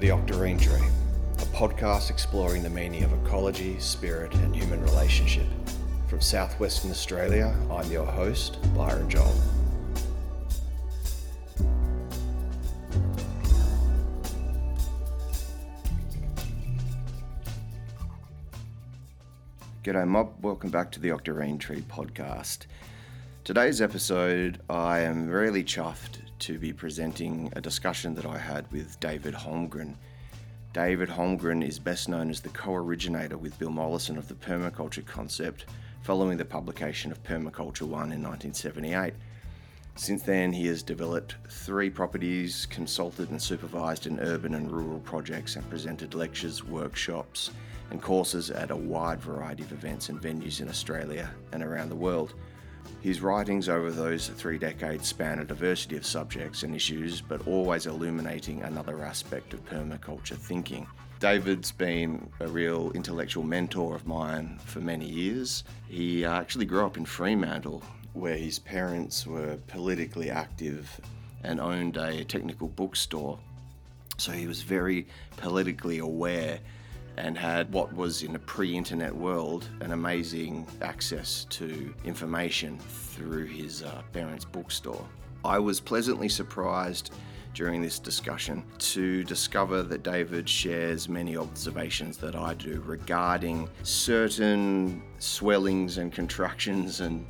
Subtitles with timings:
[0.00, 0.86] The Octarine Tree,
[1.38, 5.48] a podcast exploring the meaning of ecology, spirit, and human relationship.
[6.06, 9.34] From southwestern Australia, I'm your host, Byron Joel.
[19.82, 20.32] G'day, mob.
[20.40, 22.66] Welcome back to the Octarine Tree podcast.
[23.42, 28.98] Today's episode, I am really chuffed to be presenting a discussion that I had with
[29.00, 29.94] David Holmgren.
[30.72, 35.04] David Holmgren is best known as the co originator with Bill Mollison of the permaculture
[35.04, 35.64] concept
[36.02, 39.14] following the publication of Permaculture 1 in 1978.
[39.96, 45.56] Since then, he has developed three properties, consulted and supervised in urban and rural projects,
[45.56, 47.50] and presented lectures, workshops,
[47.90, 51.96] and courses at a wide variety of events and venues in Australia and around the
[51.96, 52.34] world.
[53.00, 57.86] His writings over those three decades span a diversity of subjects and issues, but always
[57.86, 60.86] illuminating another aspect of permaculture thinking.
[61.20, 65.64] David's been a real intellectual mentor of mine for many years.
[65.88, 71.00] He uh, actually grew up in Fremantle, where his parents were politically active
[71.42, 73.38] and owned a technical bookstore.
[74.16, 76.58] So he was very politically aware
[77.18, 83.44] and had what was in a pre internet world an amazing access to information through
[83.44, 85.06] his uh, parents' bookstore.
[85.44, 87.12] I was pleasantly surprised
[87.54, 95.02] during this discussion to discover that David shares many observations that I do regarding certain
[95.18, 97.26] swellings and contractions and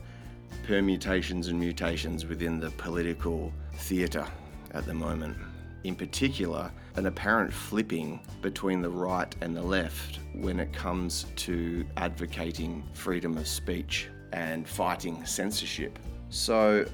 [0.66, 4.26] permutations and mutations within the political theatre
[4.72, 5.36] at the moment
[5.84, 11.86] in particular, an apparent flipping between the right and the left when it comes to
[11.96, 15.96] advocating freedom of speech and fighting censorship.
[16.28, 16.84] So,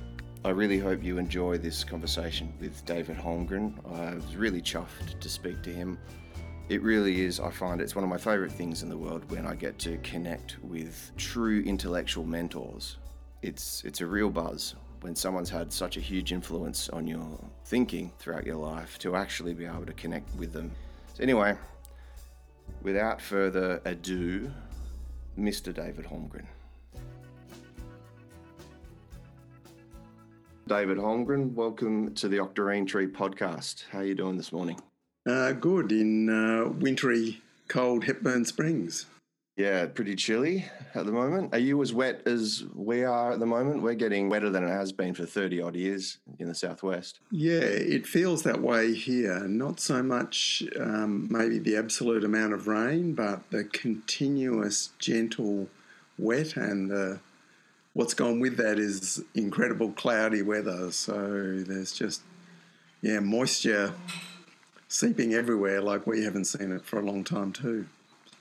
[0.44, 3.78] I really hope you enjoy this conversation with David Holmgren.
[3.98, 5.98] I was really chuffed to speak to him.
[6.68, 9.46] It really is, I find it's one of my favourite things in the world when
[9.46, 12.98] I get to connect with true intellectual mentors.
[13.40, 18.10] It's, it's a real buzz when someone's had such a huge influence on your thinking
[18.18, 20.72] throughout your life to actually be able to connect with them.
[21.12, 21.58] So, anyway,
[22.80, 24.50] without further ado,
[25.38, 25.74] Mr.
[25.74, 26.46] David Holmgren.
[30.66, 33.84] David Holmgren, welcome to the Octarine Tree podcast.
[33.90, 34.80] How are you doing this morning?
[35.28, 39.04] Uh, good in uh, wintry, cold Hepburn Springs.
[39.56, 40.66] Yeah, pretty chilly
[40.96, 41.54] at the moment.
[41.54, 43.82] Are you as wet as we are at the moment?
[43.82, 47.20] We're getting wetter than it has been for 30 odd years in the southwest.
[47.30, 49.46] Yeah, it feels that way here.
[49.46, 55.68] Not so much um, maybe the absolute amount of rain, but the continuous gentle
[56.18, 57.20] wet and the
[57.92, 60.90] what's gone with that is incredible cloudy weather.
[60.90, 62.22] So there's just
[63.02, 63.94] yeah, moisture
[64.88, 67.86] seeping everywhere like we haven't seen it for a long time too.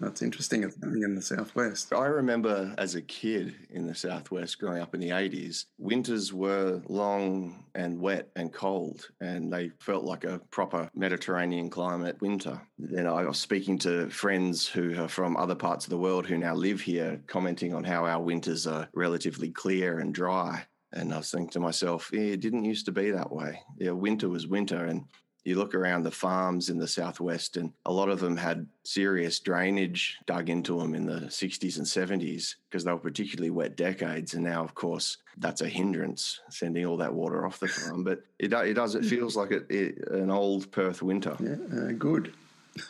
[0.04, 0.64] That's interesting.
[0.64, 1.94] It's happening in the Southwest.
[1.94, 6.82] I remember as a kid in the Southwest growing up in the 80s, winters were
[6.88, 12.62] long and wet and cold, and they felt like a proper Mediterranean climate winter.
[12.78, 16.38] Then I was speaking to friends who are from other parts of the world who
[16.38, 20.66] now live here, commenting on how our winters are relatively clear and dry.
[20.92, 23.62] And I was thinking to myself, yeah, it didn't used to be that way.
[23.80, 24.86] Yeah, winter was winter.
[24.86, 25.06] And
[25.44, 29.40] you look around the farms in the southwest, and a lot of them had serious
[29.40, 34.34] drainage dug into them in the 60s and 70s because they were particularly wet decades.
[34.34, 38.04] And now, of course, that's a hindrance, sending all that water off the farm.
[38.04, 41.36] But it, it does, it feels like it, it, an old Perth winter.
[41.40, 42.34] Yeah, uh, good.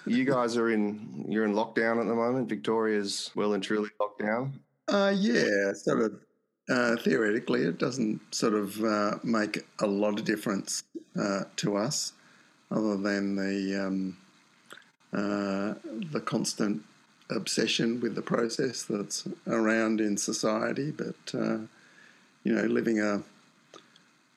[0.05, 2.49] you guys are in, you're in lockdown at the moment.
[2.49, 4.59] Victoria's well and truly locked down.
[4.87, 6.19] Uh, yeah, sort of.
[6.69, 10.83] Uh, theoretically, it doesn't sort of uh, make a lot of difference
[11.19, 12.13] uh, to us
[12.73, 14.17] other than the um,
[15.13, 15.75] uh,
[16.11, 16.83] the constant
[17.29, 20.91] obsession with the process that's around in society.
[20.91, 21.59] But uh,
[22.43, 23.23] you know, living a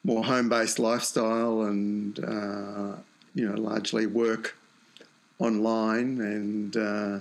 [0.04, 2.96] more home-based lifestyle and uh,
[3.34, 4.56] you know largely work
[5.38, 7.20] online and uh,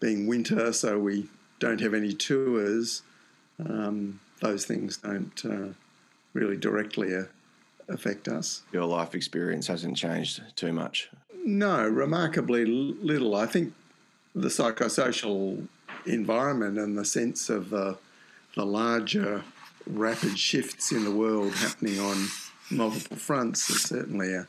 [0.00, 1.28] being winter, so we
[1.58, 3.02] don't have any tours.
[3.64, 5.72] Um, those things don't uh,
[6.32, 7.24] really directly uh,
[7.88, 8.62] affect us.
[8.72, 11.10] Your life experience hasn't changed too much.
[11.44, 13.34] No, remarkably little.
[13.34, 13.74] I think
[14.34, 15.66] the psychosocial
[16.06, 17.98] environment and the sense of the,
[18.56, 19.44] the larger
[19.86, 22.28] rapid shifts in the world happening on
[22.70, 24.46] multiple fronts is certainly a,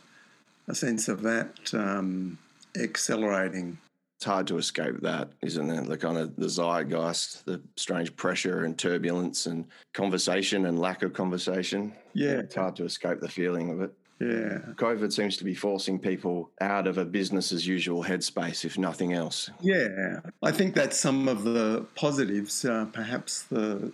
[0.67, 2.37] a sense of that um,
[2.75, 3.77] accelerating
[4.23, 5.85] it's hard to escape that, isn't it?
[5.85, 11.11] The kind of the zeitgeist, the strange pressure and turbulence and conversation and lack of
[11.11, 11.91] conversation.
[12.13, 12.39] Yeah.
[12.39, 13.93] It's hard to escape the feeling of it.
[14.21, 14.59] Yeah.
[14.75, 19.11] COVID seems to be forcing people out of a business as usual headspace, if nothing
[19.11, 19.49] else.
[19.59, 22.63] Yeah, I think that's some of the positives.
[22.63, 23.91] Uh, perhaps the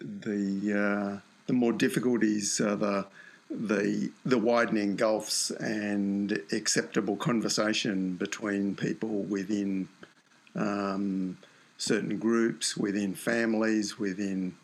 [0.00, 3.06] the uh, the more difficulties are the
[3.50, 9.88] the the widening gulfs and acceptable conversation between people within
[10.54, 11.38] um,
[11.78, 14.54] certain groups, within families, within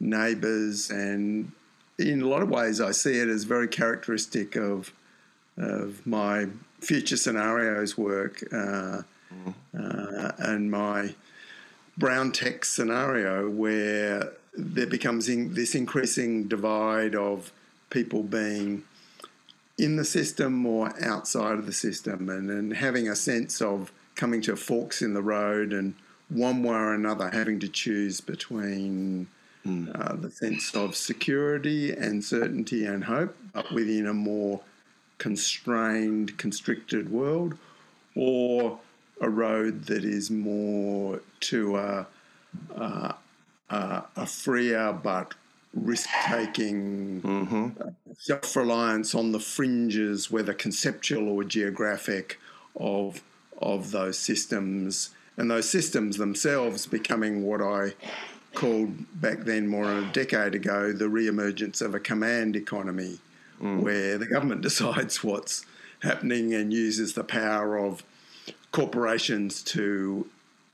[0.00, 1.52] neighbours, and
[1.98, 4.92] in a lot of ways, I see it as very characteristic of
[5.56, 6.46] of my
[6.80, 9.02] future scenarios work uh,
[9.78, 11.14] uh, and my
[11.96, 17.52] brown tech scenario, where there becomes in, this increasing divide of
[17.90, 18.84] people being
[19.78, 24.40] in the system or outside of the system, and, and having a sense of coming
[24.42, 25.94] to forks in the road and
[26.28, 29.28] one way or another having to choose between
[29.64, 29.88] mm.
[29.98, 34.60] uh, the sense of security and certainty and hope, but within a more
[35.18, 37.56] constrained, constricted world,
[38.14, 38.78] or
[39.20, 42.06] a road that is more to a,
[42.76, 43.14] a,
[43.70, 45.34] a freer but
[45.74, 47.68] risk taking, mm-hmm.
[47.80, 52.38] Uh, self reliance on the fringes, whether conceptual or geographic,
[52.76, 53.22] of
[53.60, 57.94] of those systems, and those systems themselves becoming what I
[58.54, 63.18] called back then, more than a decade ago, the re-emergence of a command economy,
[63.60, 63.80] mm.
[63.80, 65.64] where the government decides what's
[66.00, 68.02] happening and uses the power of
[68.72, 70.28] corporations to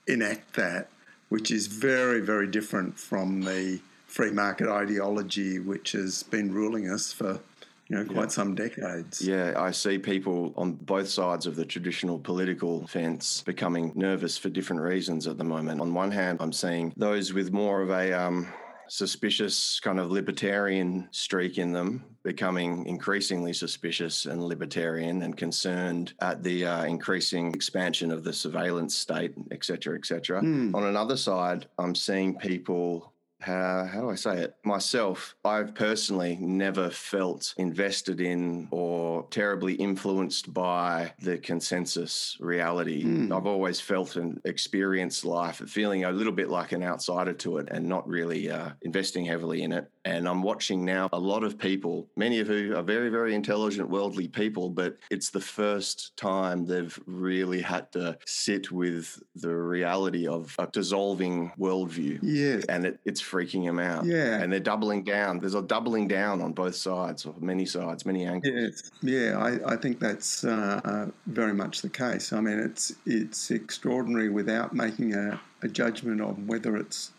[0.07, 0.89] enact that,
[1.29, 3.81] which is very, very different from the
[4.15, 7.41] free market ideology which has been ruling us for
[7.89, 8.29] you know, quite yeah.
[8.29, 9.21] some decades.
[9.21, 14.51] Yeah, I see people on both sides of the traditional political fence becoming nervous for
[14.51, 15.81] different reasons at the moment.
[15.81, 18.47] On one hand, I'm seeing those with more of a um,
[18.89, 26.43] suspicious kind of libertarian streak in them becoming increasingly suspicious and libertarian and concerned at
[26.43, 30.41] the uh, increasing expansion of the surveillance state, et cetera, et cetera.
[30.41, 30.75] Mm.
[30.75, 33.13] On another side, I'm seeing people
[33.45, 34.57] how, how do I say it?
[34.65, 43.05] Myself, I've personally never felt invested in or terribly influenced by the consensus reality.
[43.05, 43.37] Mm.
[43.37, 47.69] I've always felt and experienced life feeling a little bit like an outsider to it
[47.71, 49.91] and not really uh, investing heavily in it.
[50.07, 53.89] And I'm watching now a lot of people, many of who are very, very intelligent,
[53.89, 60.27] worldly people, but it's the first time they've really had to sit with the reality
[60.27, 62.19] of a dissolving worldview.
[62.23, 62.65] Yes.
[62.67, 64.05] And it, it's freaking them out.
[64.05, 64.41] Yeah.
[64.41, 65.41] And they're doubling down.
[65.41, 68.55] There's a doubling down on both sides, or many sides, many angles.
[68.55, 68.91] Yes.
[69.03, 72.33] Yeah, I, I think that's uh, uh, very much the case.
[72.33, 77.11] I mean, it's it's extraordinary without making a, a judgment on whether it's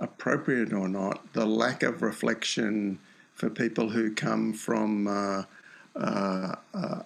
[0.00, 2.98] appropriate or not, the lack of reflection
[3.34, 5.42] for people who come from uh,
[5.96, 7.02] uh, uh,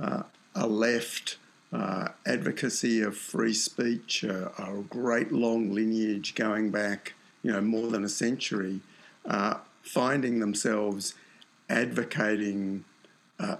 [0.00, 0.22] uh
[0.56, 1.36] a left
[1.72, 8.02] uh, advocacy of free speech, a great long lineage going back, you know, more than
[8.02, 8.80] a century,
[9.26, 11.14] uh, finding themselves
[11.68, 12.84] advocating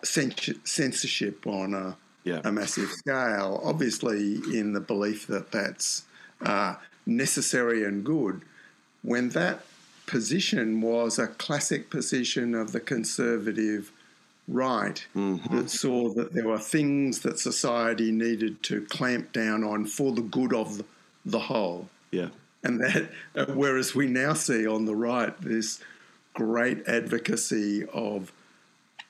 [0.02, 2.40] censorship on a, yeah.
[2.44, 6.04] a massive scale, obviously in the belief that that's
[7.06, 8.42] necessary and good
[9.02, 9.60] when that
[10.06, 13.92] position was a classic position of the conservative
[14.46, 15.56] right mm-hmm.
[15.56, 20.22] that saw that there were things that society needed to clamp down on for the
[20.22, 20.82] good of
[21.24, 21.88] the whole.
[22.10, 22.28] Yeah.
[22.64, 25.80] And that, uh, whereas we now see on the right this
[26.32, 28.32] great advocacy of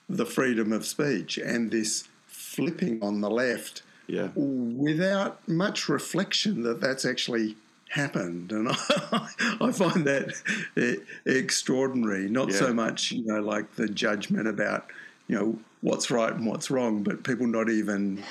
[0.07, 4.27] the freedom of speech and this flipping on the left yeah.
[4.35, 7.55] without much reflection that that's actually
[7.89, 8.75] happened, and I,
[9.61, 12.29] I find that extraordinary.
[12.29, 12.57] Not yeah.
[12.57, 14.87] so much, you know, like the judgment about
[15.27, 18.23] you know what's right and what's wrong, but people not even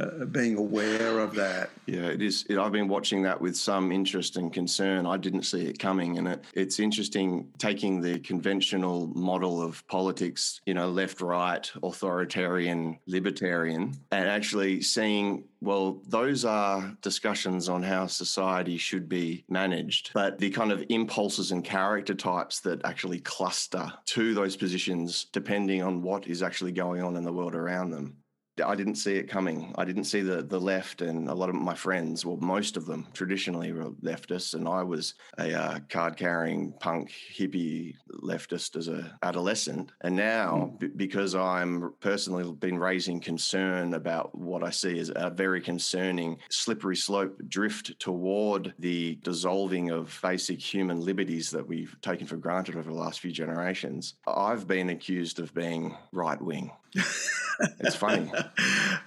[0.00, 1.70] uh, being aware of that.
[1.86, 2.44] Yeah, it is.
[2.48, 5.06] It, I've been watching that with some interest and concern.
[5.06, 10.60] I didn't see it coming, and it, it's interesting taking the conventional model of politics,
[10.66, 18.06] you know, left, right, authoritarian, libertarian, and actually seeing well, those are discussions on how
[18.06, 20.10] society should be managed.
[20.12, 25.82] But the kind of impulses and character types that actually cluster to those positions, depending
[25.82, 28.16] on what is actually going on in the world around them,
[28.64, 29.74] I didn't see it coming.
[29.76, 32.86] I didn't see the the left and a lot of my friends, well, most of
[32.86, 38.88] them traditionally were leftists, and I was a uh, card carrying punk hippie leftist as
[38.88, 39.92] a adolescent.
[40.02, 40.78] And now, mm.
[40.78, 46.38] b- because I'm personally been raising concern about what I see as a very concerning
[46.50, 52.76] slippery slope drift toward the dissolving of basic human liberties that we've taken for granted
[52.76, 56.70] over the last few generations, I've been accused of being right wing.
[56.94, 58.30] It's funny.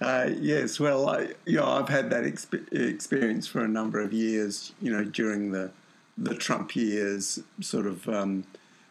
[0.00, 4.12] Uh, yes, well, I, you know, I've had that exp- experience for a number of
[4.12, 4.72] years.
[4.80, 5.72] You know, during the
[6.16, 8.44] the Trump years, sort of, um,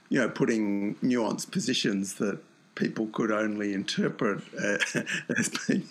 [0.09, 2.39] you know, putting nuanced positions that
[2.77, 4.77] people could only interpret uh,
[5.37, 5.87] as being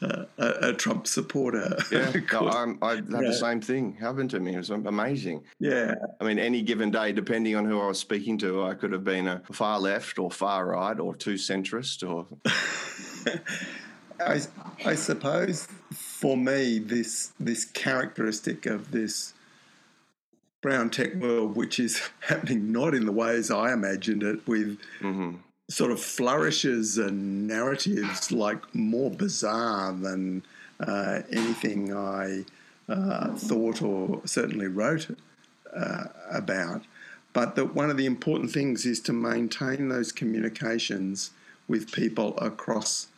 [0.00, 1.76] a, a, a, Trump supporter.
[1.90, 3.20] Yeah, no, i had yeah.
[3.20, 4.54] the same thing happen to me.
[4.54, 5.42] It was amazing.
[5.58, 5.94] Yeah.
[6.20, 9.04] I mean, any given day, depending on who I was speaking to, I could have
[9.04, 12.26] been a far left or far right or too centrist or.
[14.20, 14.40] I,
[14.84, 19.32] I suppose for me, this this characteristic of this
[20.60, 25.36] brown tech world, which is happening not in the ways I imagined it, with mm-hmm
[25.68, 30.42] sort of flourishes and narratives like more bizarre than
[30.80, 32.44] uh, anything I
[32.88, 35.08] uh, thought or certainly wrote
[35.76, 36.82] uh, about.
[37.32, 41.30] But that one of the important things is to maintain those communications
[41.68, 43.08] with people across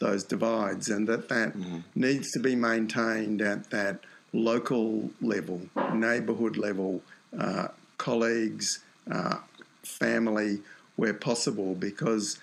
[0.00, 1.78] those divides, and that that mm-hmm.
[1.94, 4.00] needs to be maintained at that
[4.32, 5.60] local level,
[5.94, 7.00] neighbourhood level,
[7.38, 7.68] uh,
[7.98, 9.36] colleagues, uh,
[9.84, 10.60] family
[10.96, 12.38] where possible because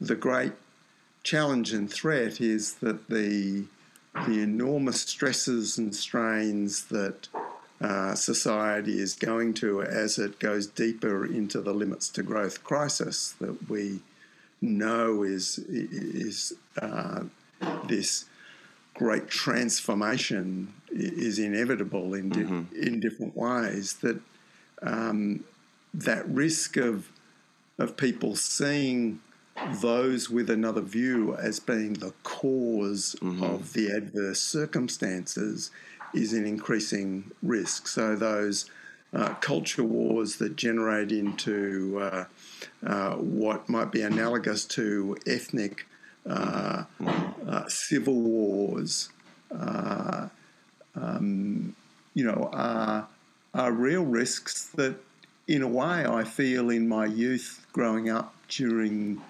[0.00, 0.52] the great
[1.22, 3.64] challenge and threat is that the
[4.26, 7.28] the enormous stresses and strains that
[7.80, 13.34] uh, society is going to as it goes deeper into the limits to growth crisis
[13.40, 14.00] that we
[14.60, 17.22] know is is uh,
[17.86, 18.26] this
[18.94, 22.76] great transformation is inevitable in di- mm-hmm.
[22.76, 24.20] in different ways that
[24.82, 25.42] um,
[25.92, 27.08] that risk of
[27.78, 29.20] of people seeing
[29.80, 33.42] those with another view as being the because mm-hmm.
[33.42, 35.70] of the adverse circumstances
[36.12, 37.86] is an increasing risk.
[37.86, 38.70] So those
[39.12, 42.24] uh, culture wars that generate into uh,
[42.84, 45.86] uh, what might be analogous to ethnic
[46.28, 46.84] uh,
[47.46, 49.10] uh, civil wars,
[49.56, 50.28] uh,
[50.96, 51.76] um,
[52.14, 53.06] you know, are,
[53.54, 54.96] are real risks that
[55.46, 59.20] in a way, I feel in my youth growing up during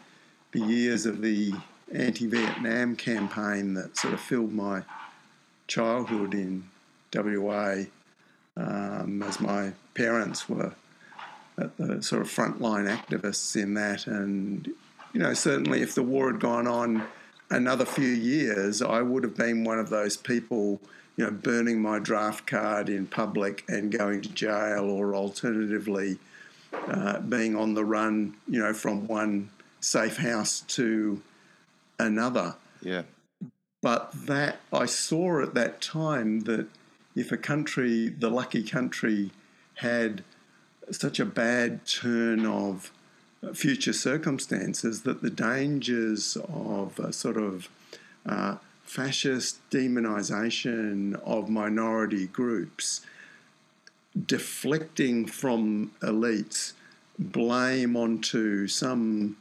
[0.52, 1.52] the years of the
[1.92, 4.82] anti Vietnam campaign that sort of filled my
[5.66, 6.64] childhood in
[7.14, 7.84] WA,
[8.56, 10.74] um, as my parents were
[11.56, 14.06] the sort of frontline activists in that.
[14.06, 14.68] And,
[15.12, 17.06] you know, certainly if the war had gone on
[17.50, 20.80] another few years, I would have been one of those people
[21.16, 26.18] you know, burning my draft card in public and going to jail, or alternatively,
[26.72, 31.22] uh, being on the run, you know, from one safe house to
[31.98, 32.56] another.
[32.82, 33.02] Yeah.
[33.80, 36.66] But that I saw at that time that
[37.14, 39.30] if a country, the lucky country,
[39.74, 40.24] had
[40.90, 42.90] such a bad turn of
[43.52, 47.68] future circumstances, that the dangers of a sort of
[48.26, 53.00] uh, fascist demonization of minority groups,
[54.26, 56.74] deflecting from elites
[57.18, 59.36] blame onto some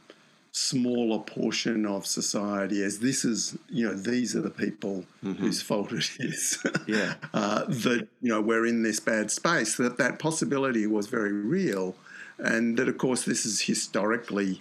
[0.56, 5.32] smaller portion of society as this is you know these are the people mm-hmm.
[5.32, 9.98] whose fault it is yeah uh, that you know we're in this bad space that
[9.98, 11.96] that possibility was very real
[12.38, 14.60] and that of course this is historically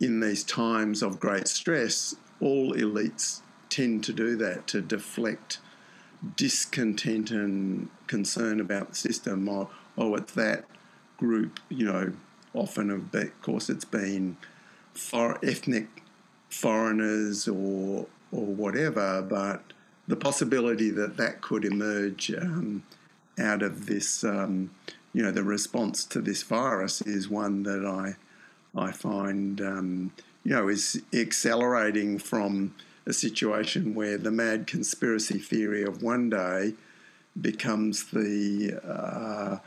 [0.00, 3.42] in these times of great stress all elites
[3.74, 5.58] tend to do that to deflect
[6.36, 9.48] discontent and concern about the system.
[9.48, 10.64] Or, oh, it's that
[11.16, 12.12] group, you know,
[12.54, 14.36] often of, course it's been
[14.92, 15.88] for ethnic
[16.48, 19.62] foreigners or or whatever, but
[20.06, 22.82] the possibility that that could emerge um,
[23.38, 24.70] out of this, um,
[25.12, 28.16] you know, the response to this virus is one that I
[28.76, 30.12] I find um,
[30.44, 32.74] you know is accelerating from
[33.06, 36.74] a situation where the mad conspiracy theory of one day
[37.40, 39.58] becomes the uh,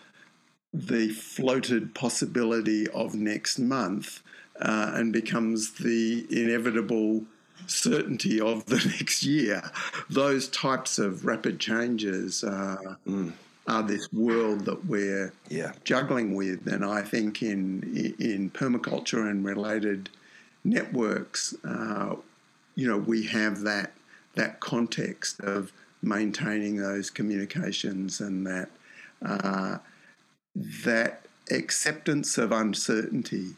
[0.74, 4.22] the floated possibility of next month
[4.62, 7.24] uh, and becomes the inevitable
[7.65, 9.72] certainty of the next year.
[10.10, 13.34] Those types of rapid changes uh, mm.
[13.67, 15.74] are this world that we're yeah.
[15.84, 20.10] juggling with, and I think in in permaculture and related
[20.63, 22.15] networks, uh,
[22.77, 23.91] you know, we have that
[24.36, 28.69] that context of maintaining those communications and that
[29.25, 29.79] uh,
[30.86, 33.55] that acceptance of uncertainty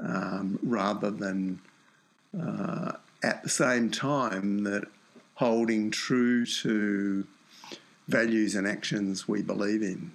[0.00, 1.60] um, rather than
[2.40, 2.92] uh,
[3.22, 4.84] at the same time that
[5.34, 7.26] holding true to
[8.08, 10.10] values and actions we believe in.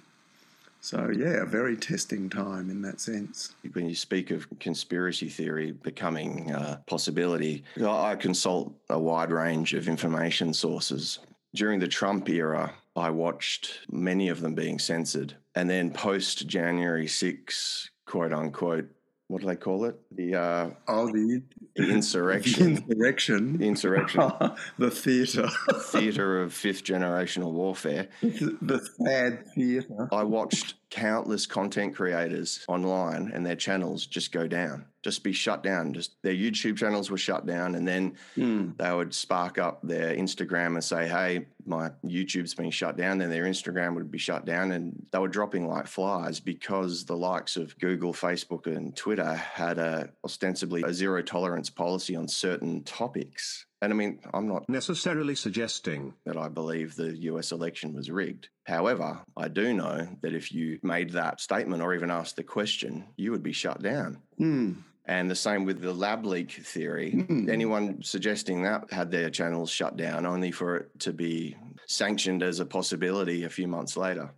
[0.80, 3.54] So, yeah, a very testing time in that sense.
[3.72, 9.88] When you speak of conspiracy theory becoming a possibility, I consult a wide range of
[9.88, 11.18] information sources.
[11.54, 15.34] During the Trump era, I watched many of them being censored.
[15.54, 18.88] And then post January 6, quote unquote,
[19.30, 19.94] what do they call it?
[20.10, 21.40] The uh, oh, the,
[21.76, 22.74] the insurrection.
[22.74, 23.58] The insurrection.
[23.58, 24.32] The insurrection.
[24.76, 25.48] the theatre.
[25.82, 28.08] theatre of fifth generational warfare.
[28.22, 30.08] The sad theatre.
[30.10, 35.62] I watched countless content creators online and their channels just go down, just be shut
[35.62, 35.94] down.
[35.94, 38.76] Just their YouTube channels were shut down, and then mm.
[38.76, 43.30] they would spark up their Instagram and say, "Hey, my YouTube's been shut down." Then
[43.30, 47.56] their Instagram would be shut down, and they were dropping like flies because the likes
[47.56, 53.66] of Google, Facebook, and Twitter had a ostensibly a zero tolerance policy on certain topics.
[53.82, 58.48] And I mean, I'm not necessarily suggesting that I believe the US election was rigged.
[58.64, 63.06] However, I do know that if you made that statement or even asked the question,
[63.16, 64.18] you would be shut down.
[64.38, 64.76] Mm.
[65.06, 67.12] And the same with the lab leak theory.
[67.16, 67.48] Mm.
[67.48, 71.56] Anyone suggesting that had their channels shut down only for it to be
[71.86, 74.30] sanctioned as a possibility a few months later.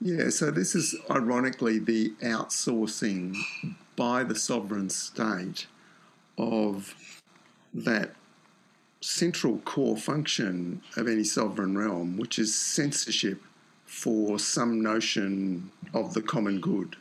[0.00, 3.36] Yeah, so this is ironically the outsourcing
[3.96, 5.66] by the sovereign state
[6.38, 6.94] of
[7.72, 8.14] that
[9.00, 13.40] central core function of any sovereign realm, which is censorship
[13.86, 16.96] for some notion of the common good.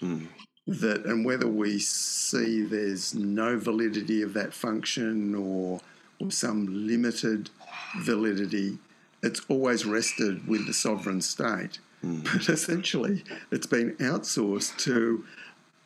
[0.00, 0.28] Mm.
[0.66, 5.80] That and whether we see there's no validity of that function or,
[6.20, 7.50] or some limited
[7.98, 8.78] validity,
[9.22, 11.78] it's always rested with the sovereign state.
[12.04, 12.24] Mm.
[12.24, 15.24] But essentially, it's been outsourced to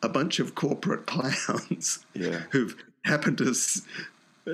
[0.02, 2.42] a bunch of corporate clowns yeah.
[2.50, 3.54] who've happened to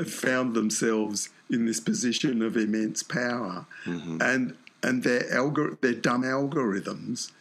[0.07, 4.21] found themselves in this position of immense power, mm-hmm.
[4.21, 7.33] and and their algor- their dumb algorithms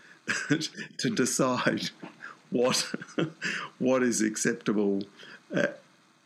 [0.98, 1.90] to decide
[2.50, 2.94] what
[3.80, 5.04] what is acceptable
[5.56, 5.68] uh,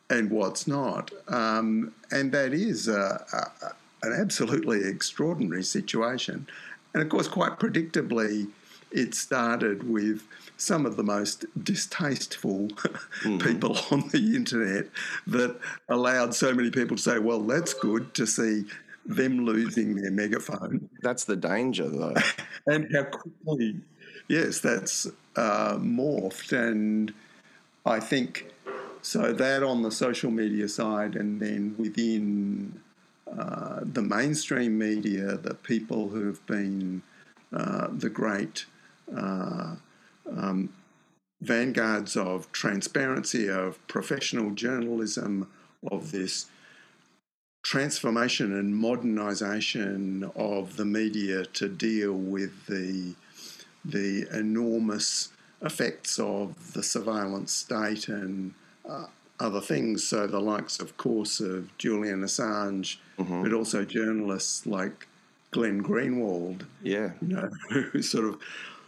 [0.10, 6.48] and what's not, um, and that is a, a, an absolutely extraordinary situation,
[6.94, 8.48] and of course, quite predictably,
[8.92, 10.24] it started with
[10.58, 13.38] some of the most distasteful mm-hmm.
[13.40, 14.88] people on the internet
[15.28, 15.58] that
[15.90, 18.66] allowed so many people to say, well, that's good to see
[19.06, 20.90] them losing their megaphone.
[21.02, 22.16] That's the danger, though.
[22.68, 23.82] and how quickly,
[24.28, 26.54] yes, that's uh, morphed.
[26.54, 27.14] And
[27.86, 28.52] I think
[29.02, 32.82] so that on the social media side, and then within
[33.38, 37.04] uh, the mainstream media, the people who have been
[37.54, 38.66] uh, the great
[39.16, 39.76] uh,
[40.36, 40.70] um,
[41.42, 45.50] vanguards of transparency, of professional journalism,
[45.92, 46.48] of this
[47.64, 53.16] transformation and modernization of the media to deal with the
[53.84, 55.30] the enormous
[55.62, 58.54] effects of the surveillance state and
[58.88, 59.06] uh,
[59.40, 60.08] other things.
[60.08, 63.44] So the likes, of course, of Julian Assange, mm-hmm.
[63.44, 65.08] but also journalists like
[65.52, 66.66] Glenn Greenwald.
[66.84, 68.42] Yeah, you know, who sort of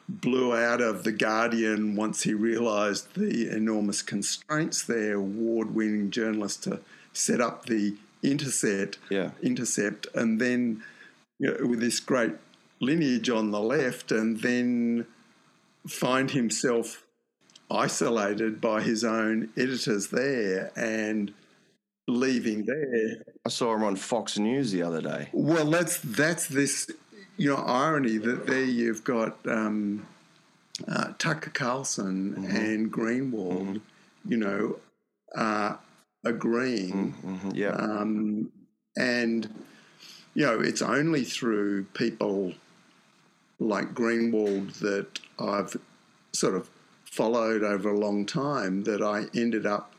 [0.10, 6.63] blew out of The Guardian once he realised the enormous constraints there, award winning journalist
[6.63, 6.80] to
[7.13, 9.32] set up the Intercept, yeah.
[9.43, 10.84] Intercept, and then
[11.38, 12.34] you know, with this great
[12.80, 15.06] lineage on the left, and then
[15.88, 17.04] find himself
[17.70, 21.34] isolated by his own editors there and
[22.08, 23.24] leaving there.
[23.46, 25.30] I saw him on Fox News the other day.
[25.32, 26.89] Well, that's that's this
[27.38, 30.06] you know irony that there you've got um,
[30.88, 32.56] uh, Tucker Carlson mm-hmm.
[32.56, 34.32] and Greenwald, mm-hmm.
[34.32, 34.80] you know,
[35.36, 35.76] uh,
[36.26, 37.13] agreeing.
[37.13, 37.52] Mm-hmm.
[37.54, 37.69] Yeah.
[37.69, 38.52] Um,
[38.97, 39.63] and
[40.34, 42.54] you know, it's only through people
[43.60, 45.76] like Greenwald that I've
[46.34, 46.69] sort of
[47.06, 49.93] followed over a long time that I ended up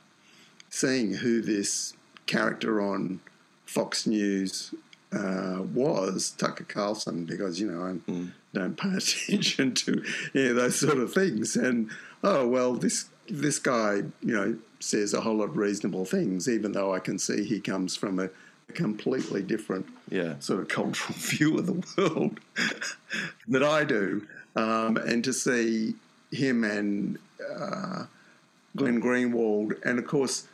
[0.71, 1.95] seeing who this
[2.27, 3.21] character on
[3.67, 4.73] Fox News
[5.13, 8.33] uh, was Tucker Carlson because you know I mm.
[8.53, 10.03] don't pay attention to
[10.35, 11.57] those sort of things.
[11.57, 11.91] And
[12.23, 16.73] oh well, this this guy you know says a whole lot of reasonable things, even
[16.73, 18.31] though I can see he comes from a,
[18.69, 20.35] a completely different yeah.
[20.39, 22.41] sort of cultural view of the world
[23.49, 24.27] that I do.
[24.57, 25.95] Um, and to see
[26.33, 27.19] him and
[27.59, 28.05] uh,
[28.77, 30.49] Glenn Greenwald, and of course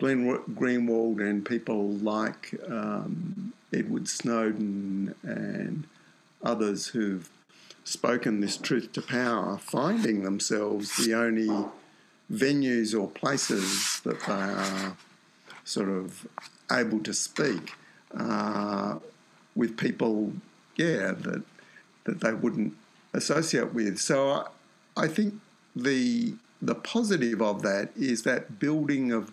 [0.00, 5.84] Glenn Greenwald and people like um, Edward Snowden and
[6.42, 7.28] others who've
[7.84, 11.66] spoken this truth to power, finding themselves the only
[12.32, 14.96] venues or places that they are
[15.64, 16.26] sort of
[16.72, 17.74] able to speak
[18.16, 18.98] uh,
[19.54, 20.32] with people,
[20.76, 21.42] yeah, that
[22.04, 22.74] that they wouldn't
[23.12, 23.98] associate with.
[23.98, 24.46] So I,
[24.96, 25.34] I think
[25.76, 29.32] the the positive of that is that building of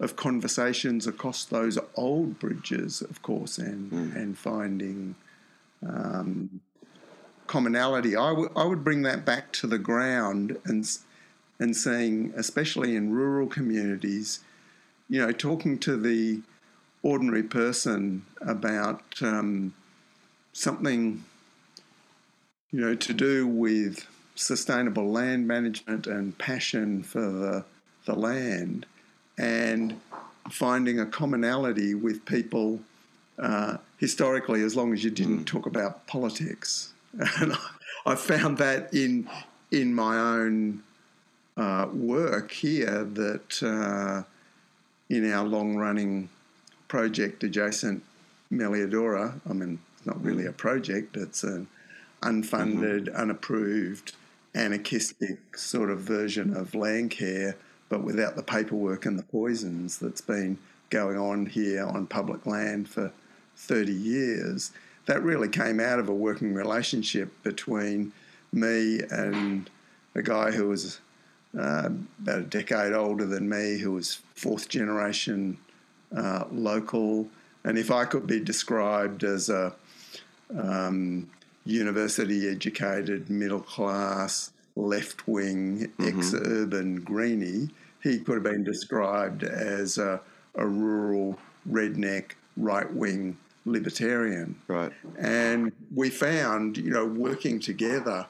[0.00, 4.16] of conversations across those old bridges, of course, and mm.
[4.16, 5.14] and finding
[5.86, 6.60] um,
[7.46, 8.16] commonality.
[8.16, 10.88] I, w- I would bring that back to the ground and
[11.58, 14.40] and saying, especially in rural communities,
[15.08, 16.40] you know, talking to the
[17.02, 19.74] ordinary person about um,
[20.52, 21.22] something,
[22.72, 27.64] you know, to do with sustainable land management and passion for the,
[28.04, 28.86] the land
[29.38, 30.00] and
[30.50, 32.80] finding a commonality with people
[33.38, 35.46] uh, historically as long as you didn't mm.
[35.46, 36.92] talk about politics.
[37.40, 37.56] And
[38.06, 39.28] I found that in
[39.70, 40.82] in my own
[41.56, 44.22] uh, work here that uh,
[45.08, 46.28] in our long running
[46.88, 48.02] project adjacent
[48.52, 51.66] Melliodora, I mean, it's not really a project, it's an
[52.22, 53.16] unfunded, mm-hmm.
[53.16, 54.12] unapproved
[54.54, 57.56] anarchistic sort of version of land care,
[57.88, 60.58] but without the paperwork and the poisons that's been
[60.90, 63.12] going on here on public land for
[63.56, 64.72] 30 years.
[65.06, 68.12] That really came out of a working relationship between
[68.52, 69.68] me and
[70.14, 71.00] a guy who was
[71.58, 71.90] uh,
[72.22, 75.58] about a decade older than me, who was fourth generation
[76.16, 77.28] uh, local.
[77.64, 79.74] And if I could be described as a
[80.56, 81.30] um,
[81.64, 86.18] university educated, middle class, left wing, mm-hmm.
[86.18, 87.70] ex urban greenie,
[88.02, 90.20] he could have been described as a,
[90.56, 91.38] a rural,
[91.70, 94.56] redneck, right wing libertarian.
[94.68, 94.92] Right.
[95.18, 98.26] And we found, you know, working together,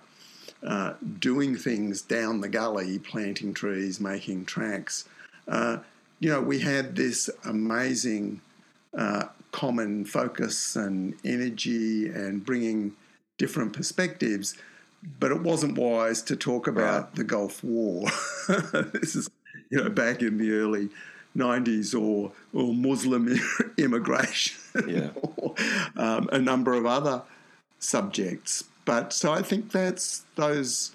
[0.63, 5.09] uh, doing things down the gully, planting trees, making tracks,
[5.49, 5.79] uh,
[6.21, 8.41] you know, we had this amazing
[8.97, 12.93] uh, common focus and energy and bringing
[13.37, 14.57] different perspectives,
[15.19, 17.15] but it wasn't wise to talk about right.
[17.15, 18.09] the Gulf War.
[18.93, 19.31] this is,
[19.71, 20.89] you know, back in the early
[21.37, 23.39] 90s or, or Muslim
[23.77, 25.11] immigration, yeah.
[25.15, 25.55] or
[25.97, 27.23] um, a number of other
[27.79, 28.65] subjects.
[28.85, 30.95] But so I think that's those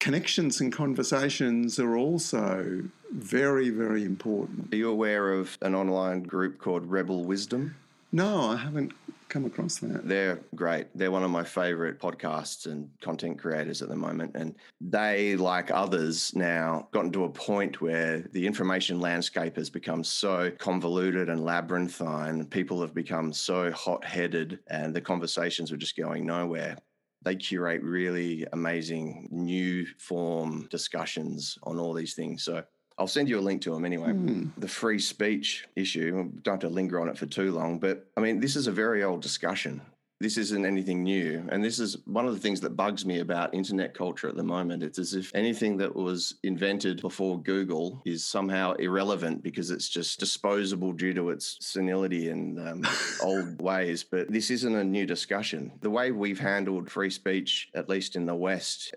[0.00, 4.72] connections and conversations are also very, very important.
[4.72, 7.76] Are you aware of an online group called Rebel Wisdom?
[8.12, 8.92] No, I haven't
[9.34, 10.06] come across that.
[10.06, 10.86] They're great.
[10.94, 14.36] They're one of my favorite podcasts and content creators at the moment.
[14.36, 20.04] And they, like others now, gotten to a point where the information landscape has become
[20.04, 22.46] so convoluted and labyrinthine.
[22.46, 26.76] People have become so hot headed, and the conversations are just going nowhere
[27.24, 32.44] they curate really amazing new form discussions on all these things.
[32.44, 32.62] So
[32.98, 34.10] I'll send you a link to them anyway.
[34.10, 34.50] Mm.
[34.56, 38.20] The free speech issue, don't have to linger on it for too long, but I
[38.20, 39.80] mean, this is a very old discussion.
[40.20, 41.44] This isn't anything new.
[41.50, 44.44] And this is one of the things that bugs me about internet culture at the
[44.44, 44.82] moment.
[44.82, 50.20] It's as if anything that was invented before Google is somehow irrelevant because it's just
[50.20, 52.86] disposable due to its senility and um,
[53.22, 54.04] old ways.
[54.04, 55.72] But this isn't a new discussion.
[55.82, 58.94] The way we've handled free speech, at least in the West,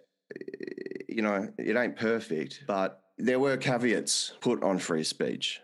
[1.09, 5.61] you know, it ain't perfect, but there were caveats put on free speech.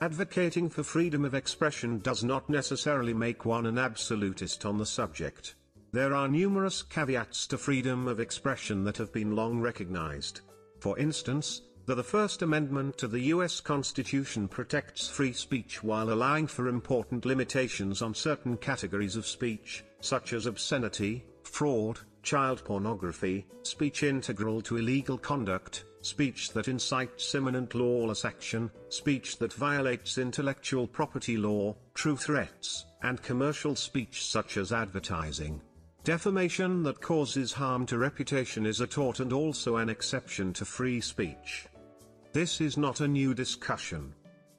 [0.00, 5.56] Advocating for freedom of expression does not necessarily make one an absolutist on the subject.
[5.92, 10.42] There are numerous caveats to freedom of expression that have been long recognized.
[10.80, 13.60] For instance, that the First Amendment to the U.S.
[13.60, 20.34] Constitution protects free speech while allowing for important limitations on certain categories of speech, such
[20.34, 28.24] as obscenity, fraud, child pornography, speech integral to illegal conduct, speech that incites imminent lawless
[28.24, 35.60] action, speech that violates intellectual property law, true threats, and commercial speech such as advertising.
[36.04, 41.00] Defamation that causes harm to reputation is a tort and also an exception to free
[41.00, 41.66] speech.
[42.32, 44.14] This is not a new discussion.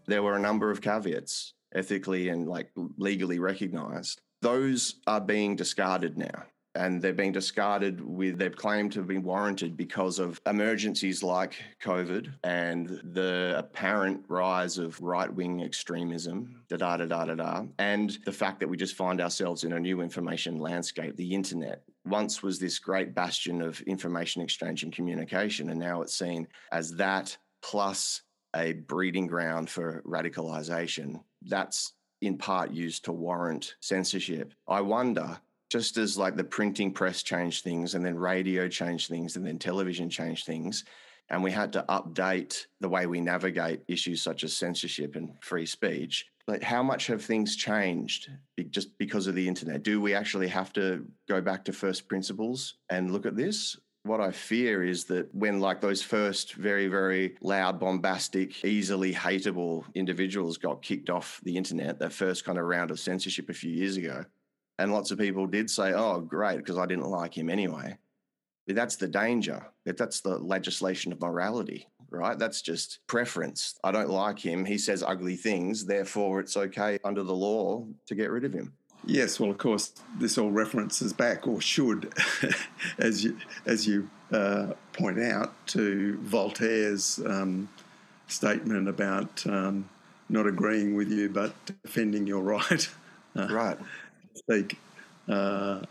[0.05, 4.21] There were a number of caveats, ethically and like legally recognized.
[4.41, 9.23] Those are being discarded now and they're being discarded with they've claimed to have been
[9.23, 16.77] warranted because of emergencies like COVID and the apparent rise of right wing extremism, da
[16.77, 19.79] da da da da da, and the fact that we just find ourselves in a
[19.79, 21.83] new information landscape, the internet.
[22.05, 26.91] Once was this great bastion of information exchange and communication, and now it's seen as
[26.95, 28.21] that plus
[28.55, 31.21] a breeding ground for radicalization.
[31.43, 34.53] That's in part used to warrant censorship.
[34.67, 39.35] I wonder, just as like the printing press changed things and then radio changed things
[39.35, 40.83] and then television changed things,
[41.29, 45.65] and we had to update the way we navigate issues such as censorship and free
[45.65, 46.25] speech.
[46.47, 48.29] Like, how much have things changed
[48.71, 49.83] just because of the internet?
[49.83, 53.77] Do we actually have to go back to first principles and look at this?
[54.03, 59.83] What I fear is that when, like, those first very, very loud, bombastic, easily hateable
[59.93, 63.71] individuals got kicked off the internet, that first kind of round of censorship a few
[63.71, 64.25] years ago,
[64.79, 67.97] and lots of people did say, oh, great, because I didn't like him anyway.
[68.65, 69.67] But That's the danger.
[69.85, 72.39] That's the legislation of morality, right?
[72.39, 73.77] That's just preference.
[73.83, 74.63] I don't like him.
[74.63, 75.85] He says ugly things.
[75.85, 78.73] Therefore, it's okay under the law to get rid of him.
[79.05, 82.13] Yes, well, of course, this all references back, or should,
[82.97, 87.69] as you as you uh, point out, to Voltaire's um,
[88.27, 89.89] statement about um,
[90.27, 92.89] not agreeing with you but defending your right.
[93.35, 93.77] Right.
[94.35, 94.79] Speak
[95.27, 95.81] uh,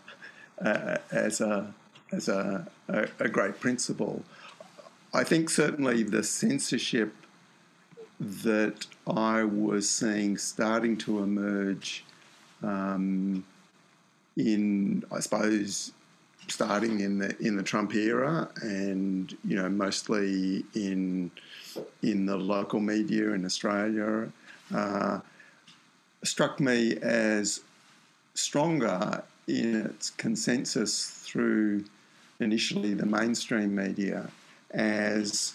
[1.10, 1.72] as a
[2.12, 4.22] as a, a, great principle.
[5.12, 7.14] I think certainly the censorship
[8.18, 12.04] that I was seeing starting to emerge
[12.62, 13.44] um,
[14.36, 15.92] in, I suppose,
[16.48, 21.30] starting in the in the Trump era, and you know, mostly in
[22.02, 24.30] in the local media in Australia,
[24.74, 25.20] uh,
[26.24, 27.60] struck me as
[28.38, 31.84] stronger in its consensus through
[32.38, 34.30] initially the mainstream media
[34.70, 35.54] as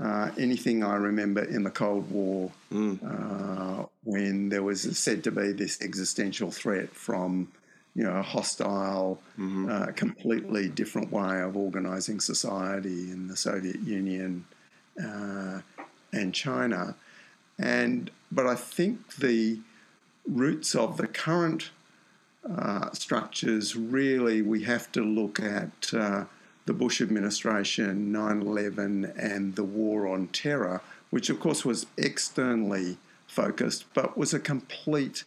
[0.00, 2.98] uh, anything I remember in the Cold War mm.
[3.04, 7.48] uh, when there was said to be this existential threat from
[7.94, 9.68] you know a hostile, mm-hmm.
[9.70, 14.46] uh, completely different way of organising society in the Soviet Union
[14.98, 15.60] uh,
[16.12, 16.96] and China,
[17.58, 19.60] and but I think the
[20.26, 21.70] roots of the current
[22.50, 26.24] uh, structures, really, we have to look at uh,
[26.66, 32.98] the Bush administration, 9 11, and the war on terror, which, of course, was externally
[33.26, 35.24] focused, but was a complete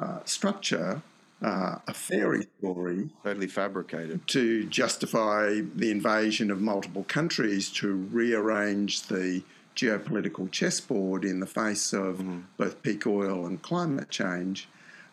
[0.00, 1.02] uh, structure,
[1.42, 3.10] uh, a fairy story.
[3.22, 4.26] Totally fabricated.
[4.28, 9.42] To justify the invasion of multiple countries, to rearrange the
[9.76, 12.40] geopolitical chessboard in the face of mm-hmm.
[12.56, 14.68] both peak oil and climate change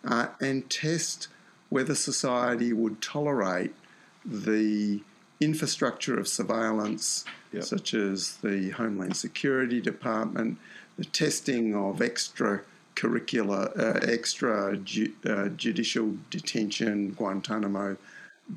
[0.06, 1.28] uh, and test
[1.70, 3.74] whether society would tolerate
[4.26, 5.02] the
[5.40, 7.64] infrastructure of surveillance, yep.
[7.64, 10.58] such as the Homeland Security Department,
[10.98, 12.62] the testing of extra
[12.96, 17.96] curricular, uh, extra ju- uh, judicial detention, Guantanamo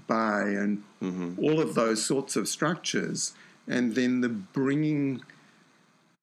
[0.09, 1.35] Bay, and mm-hmm.
[1.39, 3.35] all of those sorts of structures,
[3.69, 5.23] and then the bringing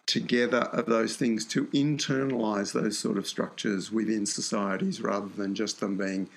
[0.09, 5.79] together of those things to internalize those sort of structures within societies rather than just
[5.79, 6.27] them being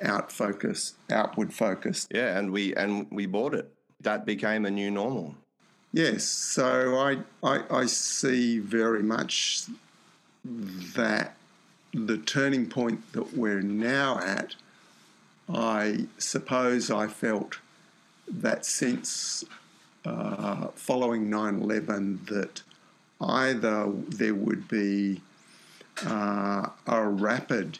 [0.00, 2.06] out focused, outward focused.
[2.14, 3.68] Yeah, and we and we bought it.
[4.00, 5.34] That became a new normal.
[5.92, 9.62] Yes, so I I, I see very much
[10.44, 11.34] that
[11.92, 14.54] the turning point that we're now at.
[15.48, 17.58] I suppose I felt
[18.28, 19.44] that since
[20.04, 22.62] uh, following 9 11 that
[23.20, 25.22] either there would be
[26.04, 27.78] uh, a rapid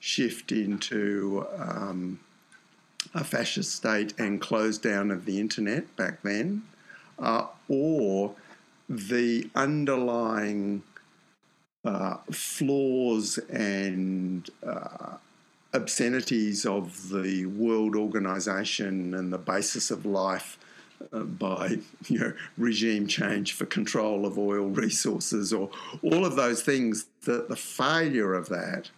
[0.00, 2.20] shift into um,
[3.14, 6.62] a fascist state and close down of the internet back then,
[7.18, 8.34] uh, or
[8.88, 10.82] the underlying
[11.84, 15.16] uh, flaws and uh,
[15.72, 20.58] obscenities of the world organization and the basis of life
[21.12, 25.70] uh, by you know regime change for control of oil resources or
[26.02, 28.90] all of those things that the failure of that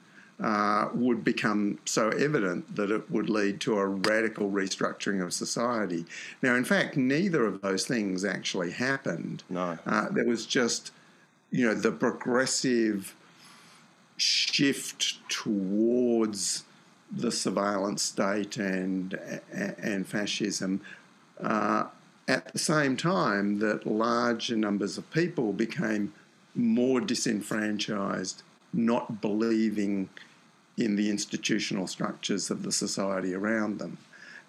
[0.42, 6.06] uh, would become so evident that it would lead to a radical restructuring of society.
[6.40, 9.42] Now, in fact, neither of those things actually happened.
[9.50, 10.92] No, uh, there was just
[11.50, 13.14] you know the progressive
[14.16, 16.64] shift towards
[17.12, 19.18] the surveillance state and
[19.52, 20.80] and fascism
[21.42, 21.86] uh,
[22.28, 26.12] at the same time that larger numbers of people became
[26.54, 30.08] more disenfranchised, not believing
[30.76, 33.98] in the institutional structures of the society around them.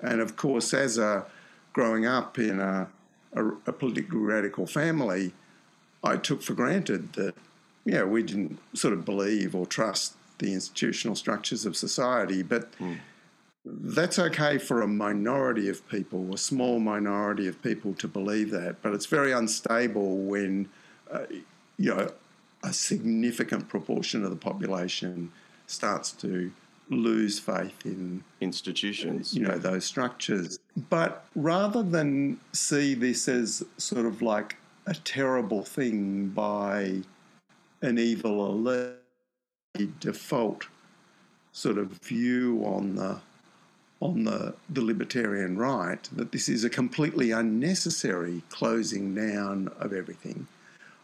[0.02, 1.26] And of course, as a
[1.74, 2.88] growing up in a,
[3.34, 5.34] a, a politically radical family,
[6.04, 7.36] I took for granted that,
[7.86, 12.42] yeah, we didn't sort of believe or trust the institutional structures of society.
[12.42, 12.98] But mm
[13.64, 18.82] that's okay for a minority of people, a small minority of people to believe that,
[18.82, 20.70] but it's very unstable when
[21.12, 21.26] uh,
[21.78, 22.10] you know,
[22.64, 25.32] a significant proportion of the population
[25.66, 26.52] starts to
[26.90, 30.60] lose faith in institutions, you know, those structures.
[30.90, 37.02] But rather than see this as sort of like a terrible thing by
[37.82, 40.68] an evil elite, default
[41.52, 43.20] sort of view on the
[44.02, 50.48] on the, the libertarian right that this is a completely unnecessary closing down of everything.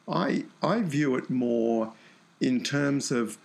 [0.08, 1.94] I I view it more
[2.42, 3.38] in terms of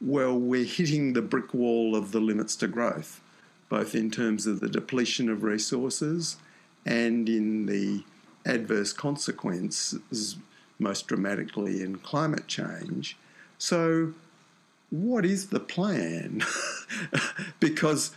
[0.00, 3.20] well, we're hitting the brick wall of the limits to growth,
[3.68, 6.36] both in terms of the depletion of resources
[6.86, 8.04] and in the
[8.46, 10.36] adverse consequences,
[10.78, 13.16] most dramatically in climate change.
[13.58, 14.14] So,
[14.90, 16.44] what is the plan?
[17.60, 18.12] because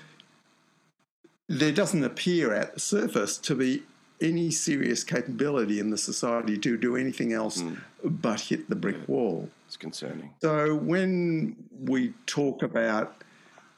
[1.52, 3.84] there doesn't appear at the surface to be
[4.22, 7.78] any serious capability in the society to do anything else mm.
[8.04, 9.50] but hit the brick wall.
[9.68, 10.32] It's concerning.
[10.42, 13.16] So when we talk about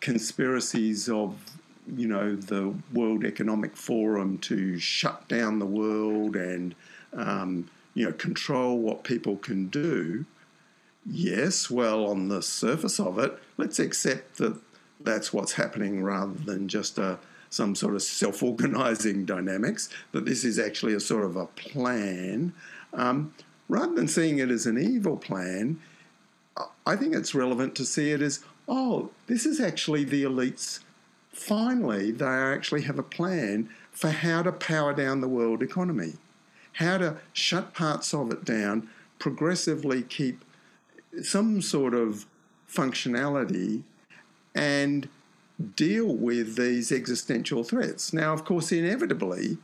[0.01, 1.35] conspiracies of
[1.97, 6.75] you know the World Economic Forum to shut down the world and
[7.13, 10.25] um, you know control what people can do.
[11.05, 14.57] Yes, well, on the surface of it, let's accept that
[15.01, 17.19] that's what's happening rather than just a
[17.53, 19.89] some sort of self-organizing dynamics.
[20.11, 22.53] That this is actually a sort of a plan.
[22.93, 23.33] Um,
[23.69, 25.79] rather than seeing it as an evil plan,
[26.85, 30.79] I think it's relevant to see it as oh, this is actually the elites.
[31.31, 36.13] Finally, they actually have a plan for how to power down the world economy,
[36.73, 38.89] how to shut parts of it down,
[39.19, 40.43] progressively keep
[41.21, 42.25] some sort of
[42.71, 43.83] functionality,
[44.55, 45.09] and
[45.75, 48.13] deal with these existential threats.
[48.13, 49.57] Now, of course, inevitably,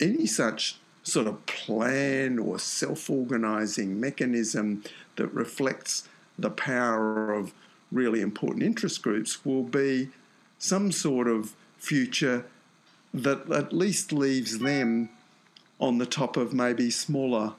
[0.00, 4.84] any such sort of plan or self organizing mechanism
[5.16, 7.52] that reflects the power of
[7.90, 10.08] really important interest groups will be
[10.58, 12.46] some sort of future
[13.12, 15.10] that at least leaves them
[15.78, 17.52] on the top of maybe smaller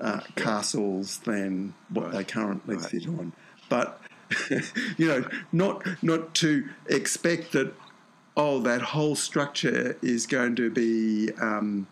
[0.00, 2.12] uh, castles than what right.
[2.12, 2.84] they currently right.
[2.84, 3.32] sit on.
[3.68, 4.00] But
[4.96, 7.72] you know, not not to expect that
[8.36, 11.86] oh that whole structure is going to be um,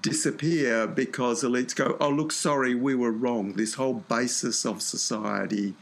[0.00, 3.54] disappear because elites go, oh, look, sorry, we were wrong.
[3.54, 5.74] This whole basis of society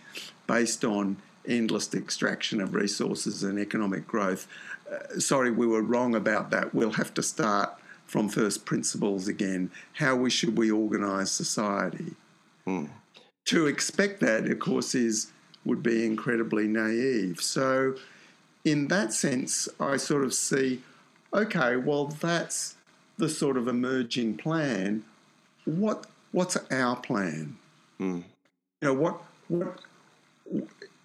[0.46, 1.16] based on
[1.48, 4.46] endless extraction of resources and economic growth,
[4.90, 6.74] uh, sorry, we were wrong about that.
[6.74, 7.74] We'll have to start
[8.06, 9.70] from first principles again.
[9.94, 12.14] How we should we organise society?
[12.66, 12.90] Mm.
[13.46, 15.32] To expect that, of course, is
[15.64, 17.40] would be incredibly naive.
[17.40, 17.96] So,
[18.64, 20.82] in that sense, I sort of see,
[21.32, 22.76] okay, well, that's
[23.18, 25.04] the sort of emerging plan,
[25.64, 27.56] what what's our plan?
[28.00, 28.24] Mm.
[28.82, 29.80] You know what what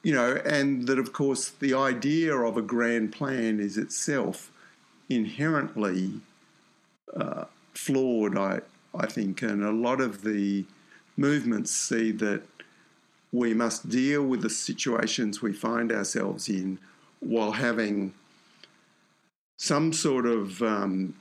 [0.04, 4.52] you know, and that of course the idea of a grand plan is itself
[5.10, 6.12] inherently
[7.16, 8.38] uh, flawed.
[8.38, 8.62] I
[8.94, 10.66] I think, and a lot of the
[11.18, 12.44] movements see that
[13.32, 16.80] we must deal with the situations we find ourselves in
[17.20, 18.14] while having
[19.58, 21.14] some sort of um,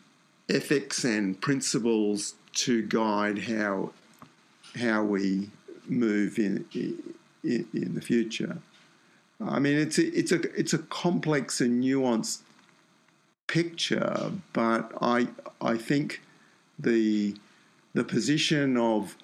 [0.49, 3.93] ethics and principles to guide how
[4.79, 5.51] how we
[5.87, 8.59] move in in, in the future.
[9.41, 12.41] I mean, it's a, it's a it's a complex and nuanced
[13.47, 15.29] picture, but I
[15.61, 16.23] I think
[16.79, 17.37] the
[17.95, 19.17] the position of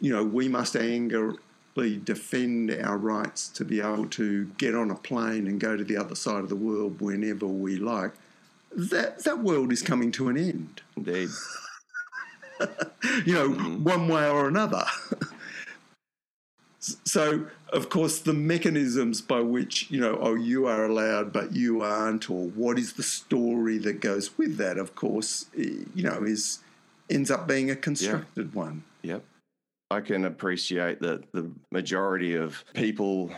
[0.00, 4.94] you know we must angrily defend our rights to be able to get on a
[4.94, 8.12] plane and go to the other side of the world whenever we like
[8.72, 10.82] that that world is coming to an end.
[10.96, 11.28] Indeed.
[13.24, 13.84] you know, mm-hmm.
[13.84, 14.84] one way or another.
[16.78, 21.82] so, of course, the mechanisms by which, you know, oh, you are allowed, but you
[21.82, 26.60] aren't, or what is the story that goes with that, of course, you know, is
[27.08, 28.58] ends up being a constructed yeah.
[28.58, 28.84] one.
[29.02, 29.24] Yep.
[29.90, 33.30] I can appreciate that the majority of people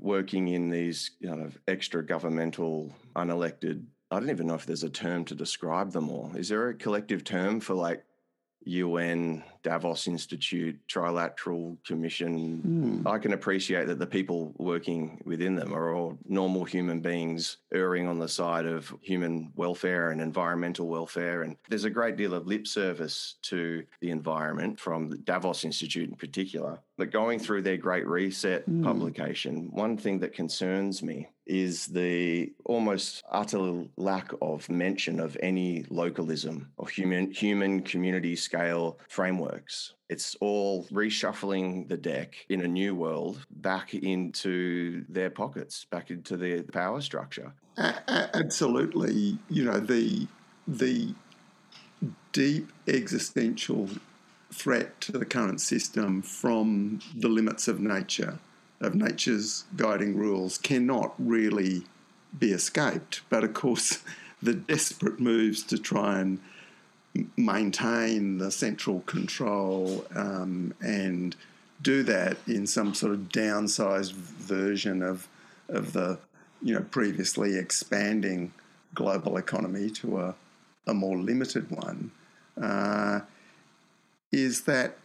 [0.00, 4.90] working in these kind of extra governmental, unelected I don't even know if there's a
[4.90, 6.32] term to describe them all.
[6.34, 8.04] Is there a collective term for like
[8.64, 13.02] UN, Davos Institute, Trilateral Commission?
[13.04, 13.10] Mm.
[13.10, 18.06] I can appreciate that the people working within them are all normal human beings erring
[18.06, 21.42] on the side of human welfare and environmental welfare.
[21.42, 26.08] And there's a great deal of lip service to the environment from the Davos Institute
[26.08, 26.80] in particular.
[26.96, 28.82] But going through their Great Reset mm.
[28.82, 35.84] publication, one thing that concerns me is the almost utter lack of mention of any
[35.88, 39.94] localism or human human community scale frameworks.
[40.08, 46.36] It's all reshuffling the deck in a new world back into their pockets, back into
[46.36, 47.52] the power structure.
[47.78, 50.26] Absolutely, you know the
[50.66, 51.14] the
[52.32, 53.88] deep existential
[54.52, 58.38] threat to the current system from the limits of nature
[58.80, 61.84] of nature's guiding rules cannot really
[62.38, 63.22] be escaped.
[63.28, 64.02] But of course,
[64.42, 66.40] the desperate moves to try and
[67.36, 71.34] maintain the central control um, and
[71.82, 75.28] do that in some sort of downsized version of
[75.68, 76.18] of the
[76.62, 78.52] you know previously expanding
[78.94, 80.34] global economy to a,
[80.86, 82.10] a more limited one
[82.60, 83.20] uh,
[84.32, 84.96] is that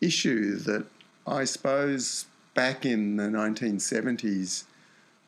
[0.00, 0.84] issue that
[1.26, 2.26] I suppose
[2.60, 4.64] back in the 1970s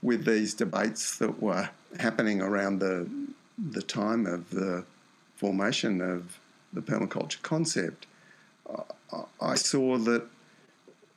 [0.03, 3.09] with these debates that were happening around the
[3.57, 4.85] the time of the
[5.37, 6.39] formation of
[6.75, 8.05] the permaculture concept,
[9.41, 10.25] I saw that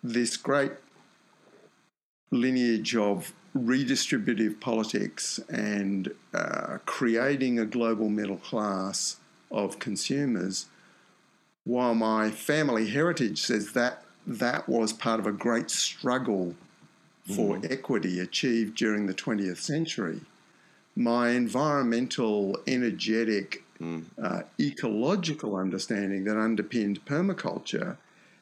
[0.01, 0.71] this great
[2.31, 9.17] lineage of redistributive politics and uh, creating a global middle class
[9.51, 10.67] of consumers,
[11.65, 16.55] while my family heritage says that that was part of a great struggle
[17.25, 17.71] for mm.
[17.71, 20.21] equity achieved during the 20th century.
[20.95, 24.03] My environmental, energetic, mm.
[24.21, 27.97] uh, ecological understanding that underpinned permaculture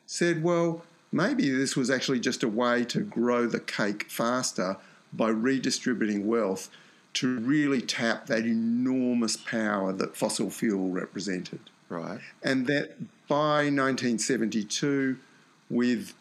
[0.06, 4.78] said, well, maybe this was actually just a way to grow the cake faster
[5.14, 6.70] by redistributing wealth
[7.14, 11.60] to really tap that enormous power that fossil fuel represented.
[11.90, 12.20] Right.
[12.42, 15.18] And that by 1972,
[15.74, 16.13] with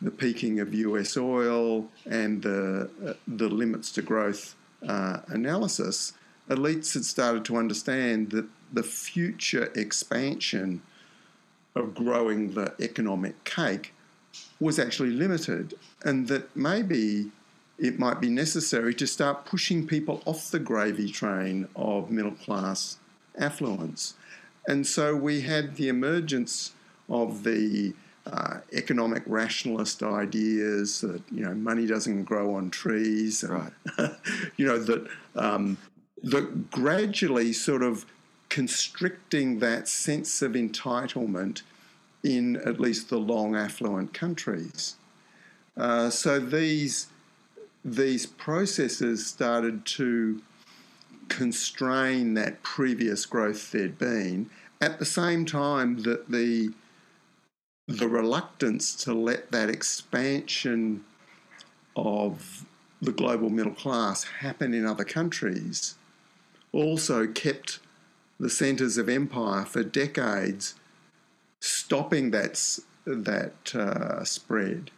[0.00, 4.54] the peaking of US oil and the, uh, the limits to growth
[4.86, 6.12] uh, analysis,
[6.48, 10.82] elites had started to understand that the future expansion
[11.74, 13.94] of growing the economic cake
[14.60, 15.74] was actually limited,
[16.04, 17.30] and that maybe
[17.78, 22.98] it might be necessary to start pushing people off the gravy train of middle class
[23.38, 24.14] affluence.
[24.66, 26.72] And so we had the emergence
[27.08, 27.94] of the
[28.26, 34.12] uh, economic rationalist ideas that you know money doesn't grow on trees, and, right?
[34.56, 35.76] you know that um,
[36.22, 38.06] that gradually sort of
[38.48, 41.62] constricting that sense of entitlement
[42.22, 44.96] in at least the long affluent countries.
[45.76, 47.08] Uh, so these
[47.84, 50.40] these processes started to
[51.28, 54.48] constrain that previous growth there'd been
[54.80, 56.72] at the same time that the
[57.88, 61.04] the reluctance to let that expansion
[61.96, 62.64] of
[63.00, 65.96] the global middle class happen in other countries
[66.72, 67.80] also kept
[68.38, 70.74] the centres of empire for decades
[71.60, 74.90] stopping that, that uh, spread.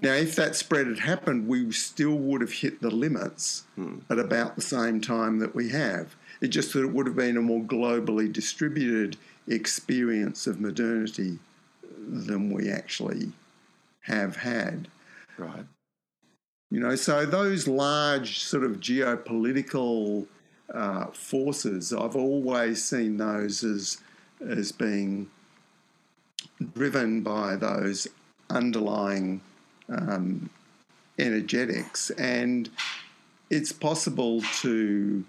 [0.00, 3.98] Now, if that spread had happened, we still would have hit the limits hmm.
[4.08, 6.14] at about the same time that we have.
[6.40, 9.16] It just that it would have been a more globally distributed
[9.48, 11.40] experience of modernity
[12.08, 13.32] than we actually
[14.00, 14.88] have had.
[15.36, 15.66] Right.
[16.70, 20.26] You know, so those large sort of geopolitical
[20.72, 23.98] uh, forces, I've always seen those as
[24.46, 25.28] as being
[26.74, 28.06] driven by those
[28.50, 29.40] underlying
[29.88, 30.50] um,
[31.18, 32.68] energetics, and
[33.50, 35.24] it's possible to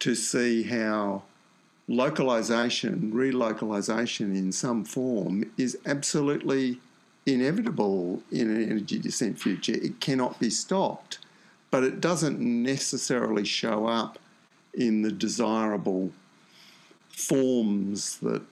[0.00, 1.22] to see how
[1.92, 6.78] localization, relocalization in some form is absolutely
[7.26, 9.74] inevitable in an energy descent future.
[9.74, 11.18] It cannot be stopped,
[11.70, 14.18] but it doesn't necessarily show up
[14.72, 16.10] in the desirable
[17.08, 18.42] forms that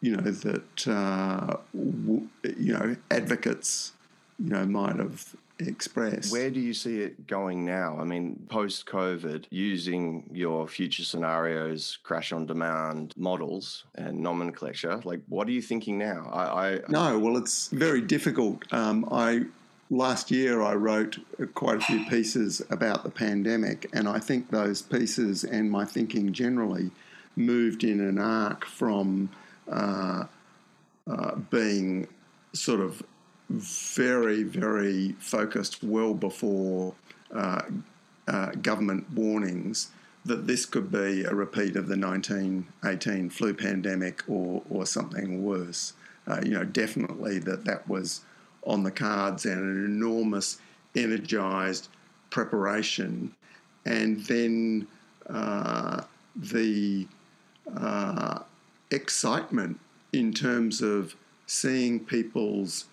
[0.00, 3.92] you know that uh, you know advocates
[4.38, 6.32] you know might have express.
[6.32, 7.96] Where do you see it going now?
[7.98, 15.20] I mean, post COVID, using your future scenarios, crash on demand models and nomenclature, like
[15.28, 16.28] what are you thinking now?
[16.32, 18.72] I, I no, well, it's very difficult.
[18.72, 19.46] Um, I
[19.90, 21.18] last year I wrote
[21.54, 26.32] quite a few pieces about the pandemic, and I think those pieces and my thinking
[26.32, 26.90] generally
[27.36, 29.30] moved in an arc from
[29.70, 30.24] uh,
[31.06, 32.06] uh, being
[32.52, 33.02] sort of
[33.50, 36.94] very, very focused well before
[37.34, 37.62] uh,
[38.28, 39.90] uh, government warnings
[40.24, 45.94] that this could be a repeat of the 1918 flu pandemic or, or something worse.
[46.28, 48.20] Uh, you know, definitely that that was
[48.62, 50.58] on the cards and an enormous,
[50.94, 51.88] energized
[52.28, 53.34] preparation,
[53.84, 54.86] and then
[55.28, 56.02] uh,
[56.36, 57.06] the
[57.76, 58.40] uh,
[58.90, 59.80] excitement
[60.12, 62.84] in terms of seeing people's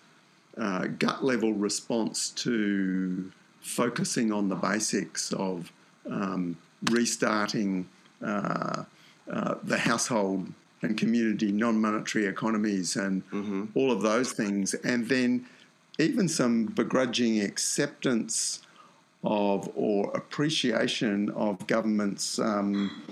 [0.60, 3.32] uh, gut level response to
[3.62, 5.72] focusing on the basics of
[6.10, 6.58] um,
[6.92, 7.88] restarting
[8.26, 8.84] uh,
[9.32, 10.52] uh, the household
[10.82, 13.66] and community non monetary economies and mm-hmm.
[13.76, 14.74] all of those things.
[14.74, 15.46] And then
[16.00, 18.62] even some begrudging acceptance
[19.24, 23.04] of or appreciation of governments um,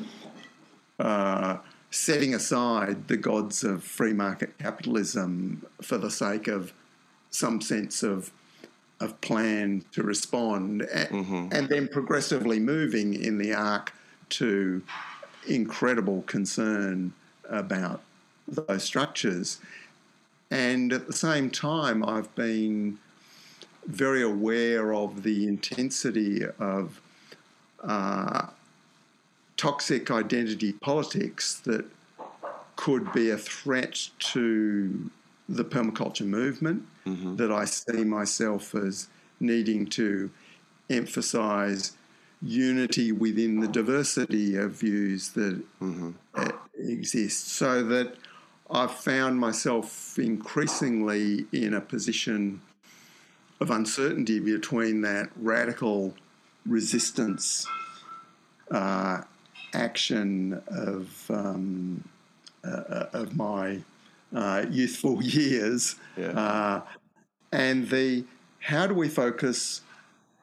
[0.99, 1.57] uh,
[1.89, 6.73] setting aside the gods of free market capitalism for the sake of
[7.29, 8.31] some sense of
[9.01, 11.49] of plan to respond, mm-hmm.
[11.51, 13.93] and then progressively moving in the arc
[14.29, 14.81] to
[15.47, 17.11] incredible concern
[17.49, 18.01] about
[18.47, 19.59] those structures.
[20.49, 22.97] And at the same time, I've been
[23.85, 27.01] very aware of the intensity of
[27.83, 28.47] uh,
[29.57, 31.85] toxic identity politics that
[32.75, 35.09] could be a threat to
[35.47, 37.35] the permaculture movement, mm-hmm.
[37.35, 39.07] that I see myself as
[39.39, 40.31] needing to
[40.89, 41.93] emphasize
[42.41, 46.11] unity within the diversity of views that mm-hmm.
[46.77, 48.15] exist, so that
[48.69, 52.61] I've found myself increasingly in a position
[53.59, 56.13] of uncertainty between that radical
[56.65, 57.67] resistance
[58.71, 59.21] uh,
[59.73, 62.03] action of um,
[62.63, 63.79] uh, of my
[64.33, 66.27] uh, youthful years, yeah.
[66.27, 66.81] Uh,
[67.51, 68.25] and the
[68.59, 69.81] how do we focus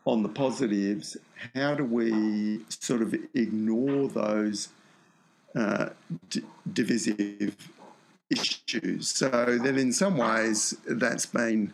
[0.05, 1.17] on the positives?
[1.55, 4.69] How do we sort of ignore those
[5.57, 5.91] uh,
[6.31, 7.57] d- divisive
[8.31, 9.09] issues?
[9.09, 11.73] So that in some ways, that's been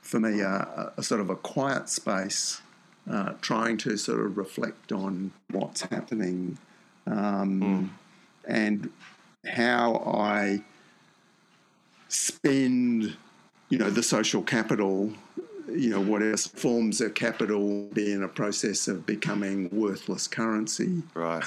[0.00, 2.60] for me a, a sort of a quiet space,
[3.10, 6.58] uh, trying to sort of reflect on what's happening
[7.06, 7.88] um, mm.
[8.46, 8.90] and
[9.46, 10.62] how I
[12.12, 13.16] spend,
[13.68, 15.12] you know, the social capital
[15.74, 21.02] you know, whatever forms of capital be in a process of becoming worthless currency.
[21.14, 21.44] Right.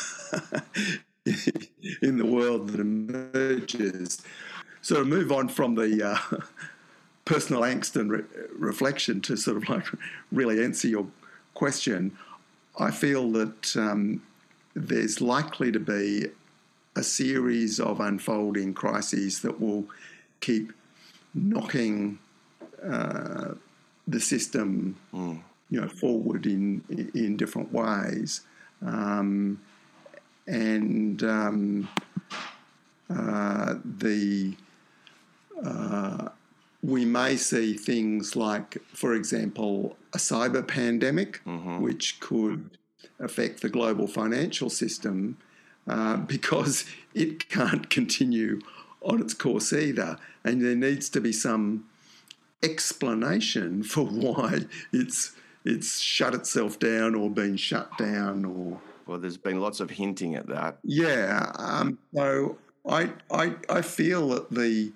[2.01, 4.21] in the world that emerges.
[4.81, 6.37] So to move on from the uh,
[7.25, 9.85] personal angst and re- reflection to sort of like
[10.31, 11.07] really answer your
[11.53, 12.15] question,
[12.79, 14.21] I feel that um,
[14.75, 16.27] there's likely to be
[16.95, 19.85] a series of unfolding crises that will
[20.45, 20.71] keep
[21.33, 22.19] knocking
[22.87, 23.53] uh,
[24.07, 25.41] the system, mm.
[25.69, 26.81] you know, forward in
[27.13, 28.41] in different ways,
[28.85, 29.59] um,
[30.47, 31.89] and um,
[33.09, 34.55] uh, the
[35.63, 36.29] uh,
[36.83, 41.81] we may see things like, for example, a cyber pandemic, mm-hmm.
[41.81, 42.77] which could
[43.19, 45.37] affect the global financial system
[45.87, 48.59] uh, because it can't continue
[49.05, 51.85] on its course either, and there needs to be some
[52.63, 55.33] explanation for why it's
[55.63, 60.35] it's shut itself down or been shut down or well there's been lots of hinting
[60.35, 60.77] at that.
[60.83, 64.93] Yeah um, so I, I i feel that the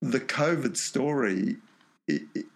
[0.00, 1.56] the covid story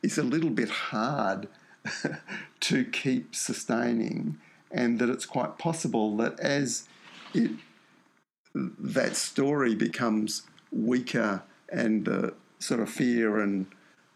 [0.03, 1.49] is a little bit hard
[2.61, 4.38] to keep sustaining
[4.70, 6.88] and that it's quite possible that as
[7.34, 7.51] it
[8.55, 13.66] that story becomes weaker and the sort of fear and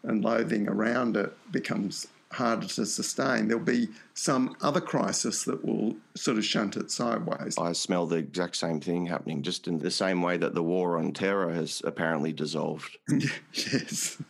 [0.03, 5.95] and loathing around it becomes harder to sustain, there'll be some other crisis that will
[6.15, 7.57] sort of shunt it sideways.
[7.57, 10.97] I smell the exact same thing happening, just in the same way that the war
[10.97, 12.97] on terror has apparently dissolved.
[13.53, 14.21] yes.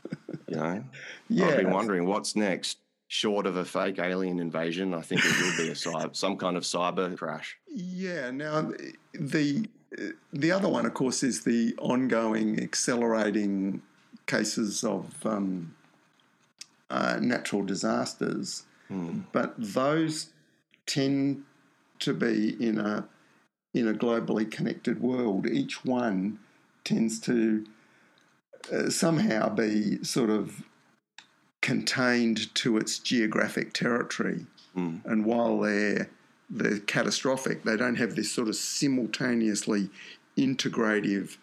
[0.48, 0.84] you know?
[1.30, 1.48] Yeah.
[1.48, 2.80] I've been wondering what's next.
[3.10, 6.58] Short of a fake alien invasion, I think it will be a cyber, some kind
[6.58, 7.58] of cyber crash.
[7.74, 8.32] Yeah.
[8.32, 8.70] Now,
[9.14, 9.66] the
[10.34, 13.82] the other one, of course, is the ongoing accelerating
[14.26, 15.76] cases of um,
[16.90, 19.24] uh, natural disasters, mm.
[19.32, 20.30] but those
[20.86, 21.44] tend
[22.00, 23.08] to be in a
[23.74, 25.48] in a globally connected world.
[25.48, 26.40] Each one
[26.84, 27.66] tends to
[28.74, 30.64] uh, somehow be sort of
[31.62, 35.04] contained to its geographic territory, mm.
[35.06, 36.10] and while they're
[36.50, 39.90] they're catastrophic, they don't have this sort of simultaneously
[40.38, 41.38] integrative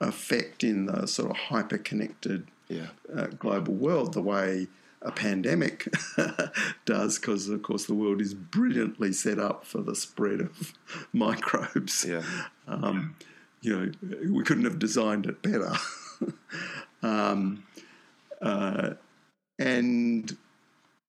[0.00, 2.88] effect in the sort of hyper connected yeah.
[3.14, 4.68] uh, global world the way
[5.02, 5.88] a pandemic
[6.84, 10.74] does, because of course the world is brilliantly set up for the spread of
[11.12, 12.04] microbes.
[12.04, 12.22] Yeah.
[12.66, 13.14] Um,
[13.60, 13.92] you know,
[14.30, 15.72] we couldn't have designed it better.
[17.02, 17.64] um,
[18.42, 18.94] uh,
[19.58, 20.36] and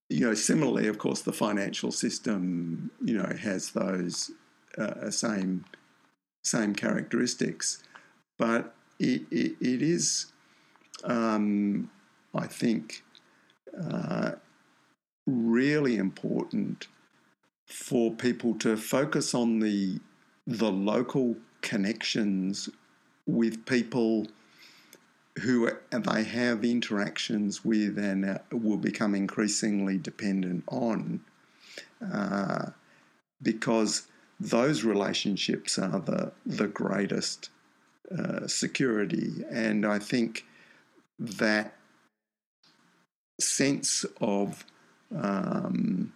[0.10, 4.32] you know, similarly, of course, the financial system, you know, has those
[4.78, 5.66] uh, same
[6.43, 7.84] same characteristics,
[8.38, 10.32] but it, it, it is,
[11.03, 11.91] um,
[12.34, 13.03] I think,
[13.80, 14.32] uh,
[15.28, 16.88] really important
[17.68, 19.99] for people to focus on the
[20.47, 22.70] the local connections
[23.28, 24.26] with people
[25.39, 31.21] who they have interactions with and uh, will become increasingly dependent on
[32.13, 32.67] uh,
[33.41, 34.07] because
[34.39, 37.49] those relationships are the, the greatest
[38.17, 39.45] uh, security.
[39.51, 40.45] And I think
[41.19, 41.75] that
[43.39, 44.65] sense of
[45.15, 46.13] um,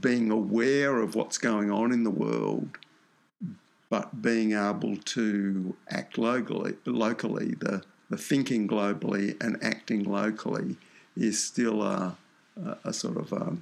[0.00, 2.78] being aware of what's going on in the world,
[3.90, 10.76] but being able to act locally, locally the, the thinking globally and acting locally
[11.16, 12.16] is still a,
[12.62, 13.56] a, a sort of a,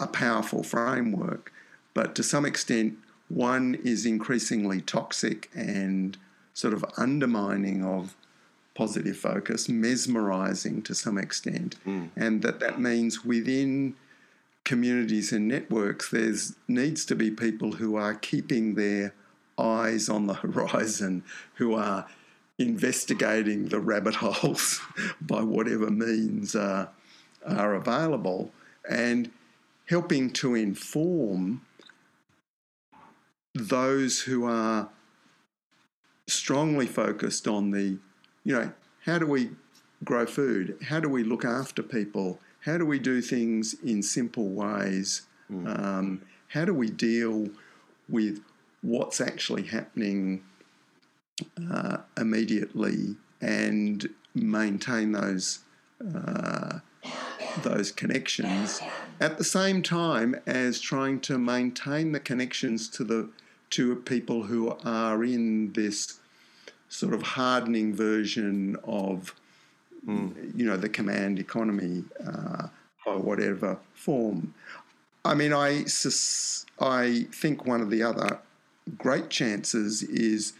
[0.00, 1.52] a powerful framework.
[1.94, 2.94] But to some extent,
[3.28, 6.16] one is increasingly toxic and
[6.54, 8.14] sort of undermining of
[8.74, 12.10] positive focus, mesmerizing to some extent, mm.
[12.14, 13.94] and that that means within
[14.64, 19.14] communities and networks, there's needs to be people who are keeping their
[19.56, 22.06] eyes on the horizon, who are
[22.58, 24.80] investigating the rabbit holes
[25.20, 26.86] by whatever means uh,
[27.46, 28.50] are available,
[28.88, 29.30] and
[29.86, 31.62] helping to inform
[33.54, 34.88] those who are
[36.26, 37.98] strongly focused on the,
[38.44, 38.72] you know,
[39.04, 39.50] how do we
[40.04, 40.76] grow food?
[40.82, 42.40] How do we look after people?
[42.60, 45.22] How do we do things in simple ways?
[45.50, 45.78] Mm.
[45.78, 47.48] Um, how do we deal
[48.08, 48.42] with
[48.82, 50.42] what's actually happening
[51.70, 55.60] uh, immediately and maintain those
[56.14, 56.78] uh,
[57.62, 58.80] those connections
[59.20, 63.28] at the same time as trying to maintain the connections to the
[63.70, 66.20] to people who are in this
[66.88, 69.34] sort of hardening version of,
[70.06, 70.32] mm.
[70.56, 72.68] you know, the command economy uh,
[73.04, 74.54] or whatever form.
[75.24, 75.84] I mean, I,
[76.80, 78.38] I think one of the other
[78.96, 80.52] great chances is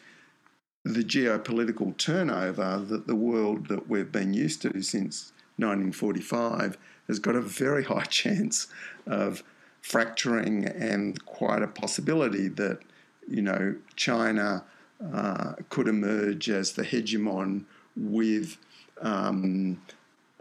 [0.87, 6.79] the geopolitical turnover that the world that we've been used to since 1945
[7.09, 8.69] has got a very high chance
[9.07, 9.43] of
[9.83, 12.81] fracturing and quite a possibility that
[13.29, 14.65] you know, China
[15.13, 17.65] uh, could emerge as the hegemon
[17.97, 18.57] with
[19.01, 19.81] um,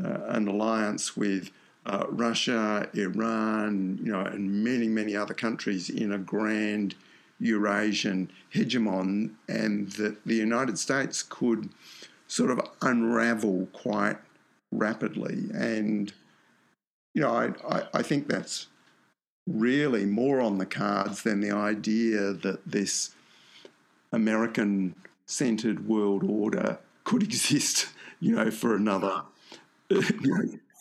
[0.03, 1.51] uh, an alliance with
[1.85, 6.95] uh, Russia, Iran, you know, and many, many other countries in a grand
[7.39, 11.69] Eurasian hegemon, and that the United States could
[12.27, 14.17] sort of unravel quite
[14.71, 15.49] rapidly.
[15.53, 16.11] And,
[17.13, 18.67] you know, I, I, I think that's
[19.47, 23.13] really more on the cards than the idea that this
[24.11, 27.87] American centered world order could exist,
[28.19, 29.23] you know, for another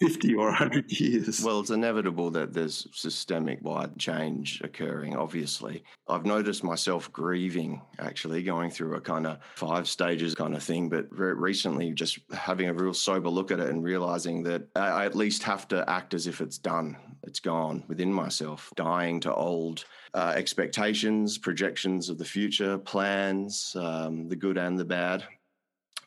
[0.01, 1.43] 50 or 100 years.
[1.43, 5.85] Well, it's inevitable that there's systemic wide change occurring, obviously.
[6.09, 10.89] I've noticed myself grieving, actually, going through a kind of five stages kind of thing,
[10.89, 15.15] but recently just having a real sober look at it and realizing that I at
[15.15, 19.85] least have to act as if it's done, it's gone within myself, dying to old
[20.13, 25.25] uh, expectations, projections of the future, plans, um, the good and the bad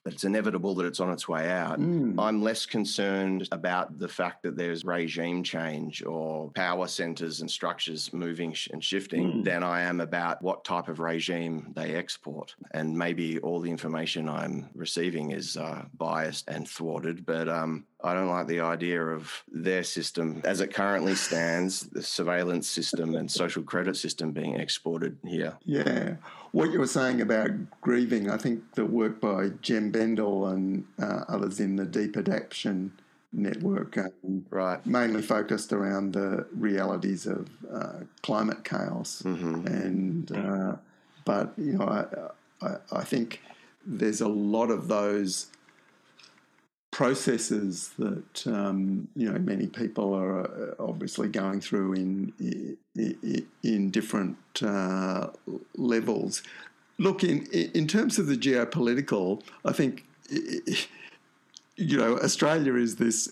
[0.07, 1.81] but it's inevitable that it's on its way out.
[1.81, 2.15] Mm.
[2.17, 8.13] I'm less concerned about the fact that there's regime change or power centers and structures
[8.13, 9.43] moving and shifting mm.
[9.43, 12.55] than I am about what type of regime they export.
[12.71, 18.13] And maybe all the information I'm receiving is uh, biased and thwarted, but um, I
[18.13, 23.29] don't like the idea of their system as it currently stands, the surveillance system and
[23.29, 25.57] social credit system being exported here.
[25.65, 26.17] Yeah.
[26.51, 27.49] What you were saying about
[27.81, 32.91] grieving, I think the work by Jem Bendell and uh, others in the Deep Adaptation
[33.33, 34.83] Network um, right.
[34.85, 39.23] mainly focused around the realities of uh, climate chaos.
[39.25, 39.67] Mm-hmm.
[39.67, 40.75] And, uh,
[41.25, 43.41] but, you know, I, I, I think
[43.85, 45.47] there's a lot of those
[46.97, 52.33] processes that um, you know many people are uh, obviously going through in
[52.95, 55.27] in, in different uh,
[55.75, 56.41] levels.
[56.97, 60.05] Look, in in terms of the geopolitical, I think
[61.75, 63.31] you know Australia is this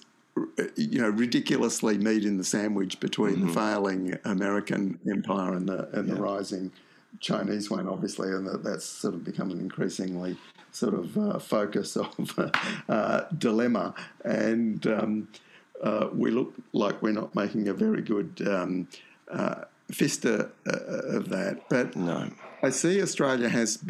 [0.75, 3.47] you know ridiculously meat in the sandwich between mm-hmm.
[3.47, 6.13] the failing American empire and the and yeah.
[6.13, 6.71] the rising
[7.19, 10.37] Chinese one, obviously, and that, that's sort of become an increasingly
[10.71, 12.53] sort of uh, focus of
[12.89, 13.93] uh, dilemma.
[14.23, 15.27] And um,
[15.81, 18.87] uh, we look like we're not making a very good um,
[19.31, 21.69] uh, fista uh, of that.
[21.69, 22.31] But No.
[22.61, 23.83] I see Australia has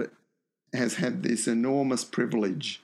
[0.73, 2.81] has had this enormous privilege,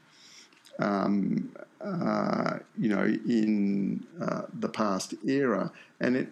[0.80, 6.30] um, uh, you know, in uh, the past era, and it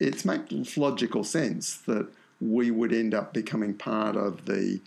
[0.00, 2.08] it makes logical sense that
[2.42, 4.80] we would end up becoming part of the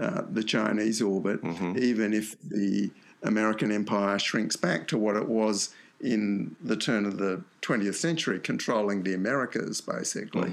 [0.00, 1.40] uh, the Chinese orbit,
[1.78, 2.90] even if the
[3.22, 8.38] American empire shrinks back to what it was in the turn of the 20th century,
[8.38, 10.50] controlling the Americas, basically.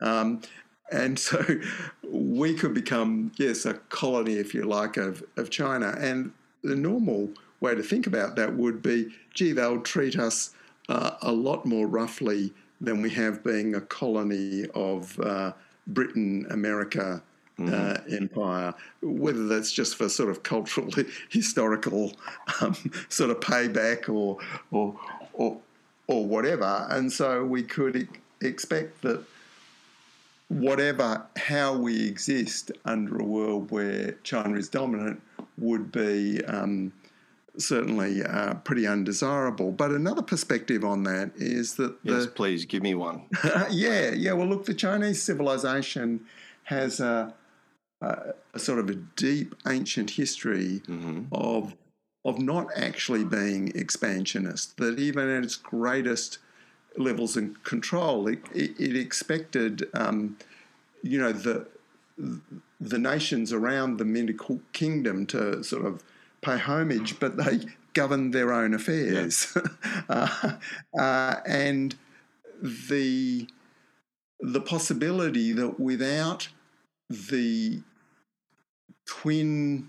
[0.00, 0.40] Um,
[0.90, 1.44] and so
[2.02, 5.94] we could become, yes, a colony, if you like, of, of China.
[5.98, 6.32] And
[6.62, 7.30] the normal
[7.60, 10.54] way to think about that would be gee, they'll treat us
[10.88, 15.52] uh, a lot more roughly than we have being a colony of uh,
[15.86, 17.22] Britain, America,
[17.58, 20.90] uh, empire, whether that's just for sort of cultural,
[21.30, 22.12] historical
[22.60, 22.76] um,
[23.08, 24.38] sort of payback or,
[24.70, 24.98] or,
[25.32, 25.58] or,
[26.06, 26.86] or whatever.
[26.90, 28.08] And so we could e-
[28.46, 29.22] expect that
[30.48, 35.22] whatever, how we exist under a world where China is dominant
[35.58, 36.92] would be um,
[37.58, 39.72] certainly uh, pretty undesirable.
[39.72, 43.22] But another perspective on that is that the, Yes, please give me one.
[43.70, 44.32] yeah, yeah.
[44.32, 46.26] Well, look, the Chinese civilization
[46.64, 47.34] has a,
[48.00, 50.82] a, a sort of a deep ancient history
[51.32, 51.74] of
[52.24, 54.76] of not actually being expansionist.
[54.78, 56.38] That even at its greatest
[56.96, 60.36] levels of control, it, it, it expected, um,
[61.02, 61.66] you know, the
[62.80, 64.38] the nations around the Ming
[64.72, 66.02] Kingdom to sort of
[66.46, 67.60] pay homage, but they
[67.92, 69.56] govern their own affairs,
[70.08, 70.52] uh,
[70.98, 71.96] uh, and
[72.62, 73.48] the
[74.40, 76.48] the possibility that without
[77.08, 77.82] the
[79.06, 79.88] twin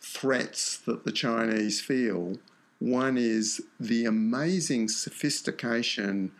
[0.00, 2.38] threats that the Chinese feel,
[2.78, 6.30] one is the amazing sophistication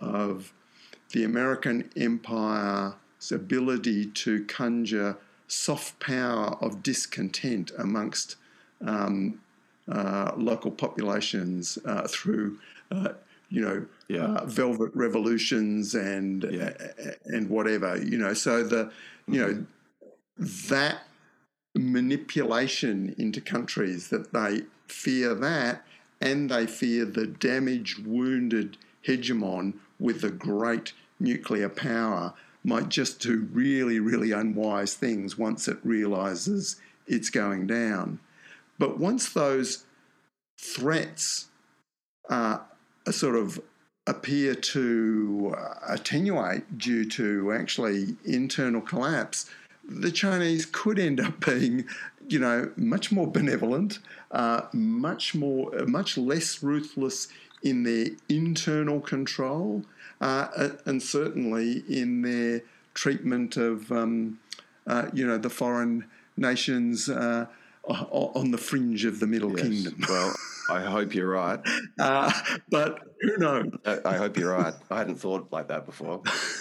[0.00, 0.52] of
[1.12, 2.94] the American empire's
[3.30, 8.36] ability to conjure soft power of discontent amongst
[8.84, 9.40] um,
[9.90, 12.58] uh, local populations uh, through,
[12.90, 13.10] uh,
[13.48, 14.24] you know, Yeah.
[14.24, 16.72] uh, velvet revolutions and Yeah.
[17.24, 18.34] and whatever, you know.
[18.34, 18.90] So the,
[19.26, 19.66] you know,
[20.68, 21.04] that
[21.74, 25.84] manipulation into countries that they fear that,
[26.20, 28.76] and they fear the damaged, wounded
[29.06, 35.78] hegemon with a great nuclear power might just do really, really unwise things once it
[35.84, 36.76] realizes
[37.06, 38.18] it's going down.
[38.78, 39.84] But once those
[40.58, 41.48] threats
[42.28, 42.58] uh,
[43.10, 43.60] sort of
[44.06, 49.50] appear to uh, attenuate due to actually internal collapse,
[49.88, 51.86] the Chinese could end up being,
[52.28, 53.98] you know, much more benevolent,
[54.30, 57.28] uh, much more, much less ruthless
[57.62, 59.84] in their internal control,
[60.20, 62.62] uh, and certainly in their
[62.94, 64.38] treatment of, um,
[64.86, 66.04] uh, you know, the foreign
[66.36, 67.46] nations uh,
[67.88, 69.68] on the fringe of the Middle Yes.
[69.68, 69.94] Kingdom.
[70.08, 70.34] Well,
[70.70, 71.60] I hope you're right.
[71.98, 72.30] Uh,
[72.70, 73.70] but who knows?
[73.86, 74.74] I I hope you're right.
[74.90, 76.20] I hadn't thought like that before.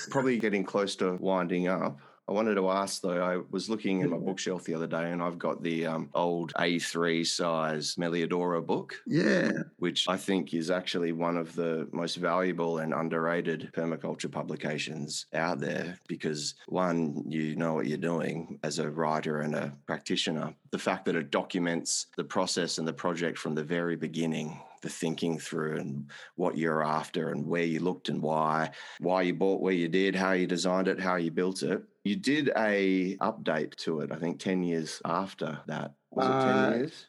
[0.09, 1.99] Probably getting close to winding up.
[2.29, 5.21] I wanted to ask though, I was looking in my bookshelf the other day and
[5.21, 9.51] I've got the um, old A3 size Melliodora book, Yeah.
[9.77, 15.59] which I think is actually one of the most valuable and underrated permaculture publications out
[15.59, 20.53] there because one, you know what you're doing as a writer and a practitioner.
[20.71, 24.93] The fact that it documents the process and the project from the very beginning, the
[24.93, 29.61] thinking through and what you're after and where you looked and why, why you bought
[29.61, 31.83] where you did, how you designed it, how you built it.
[32.05, 35.91] You did a update to it, I think 10 years after that.
[36.11, 37.05] Was it 10 Uh, years?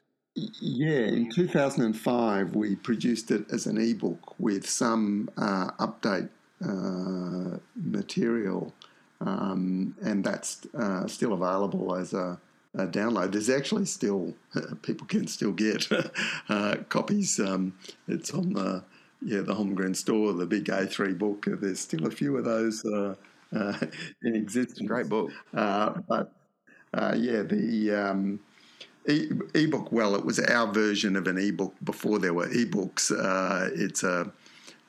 [0.60, 6.28] Yeah, in 2005, we produced it as an ebook with some uh, update
[6.64, 8.72] uh, material,
[9.20, 12.38] um, and that's uh, still available as a,
[12.74, 13.32] a download.
[13.32, 14.34] There's actually still
[14.82, 15.86] people can still get
[16.48, 17.38] uh, copies.
[17.40, 17.74] Um,
[18.06, 18.84] it's on the
[19.22, 21.46] yeah the Holmgren store, the big A3 book.
[21.48, 23.14] There's still a few of those uh,
[23.54, 23.78] uh,
[24.22, 24.86] in existence.
[24.86, 25.30] Great book.
[25.54, 26.32] Uh, but
[26.94, 28.40] uh, yeah, the um,
[29.08, 29.92] e- ebook.
[29.92, 33.10] Well, it was our version of an ebook before there were ebooks.
[33.12, 34.30] Uh, it's a,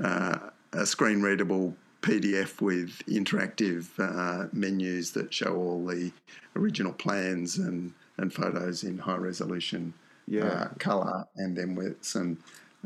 [0.04, 0.40] uh,
[0.74, 6.12] a screen readable PDF with interactive uh, menus that show all the
[6.56, 9.93] original plans and, and photos in high resolution
[10.28, 10.45] Yeah.
[10.45, 12.38] uh, color, and then with some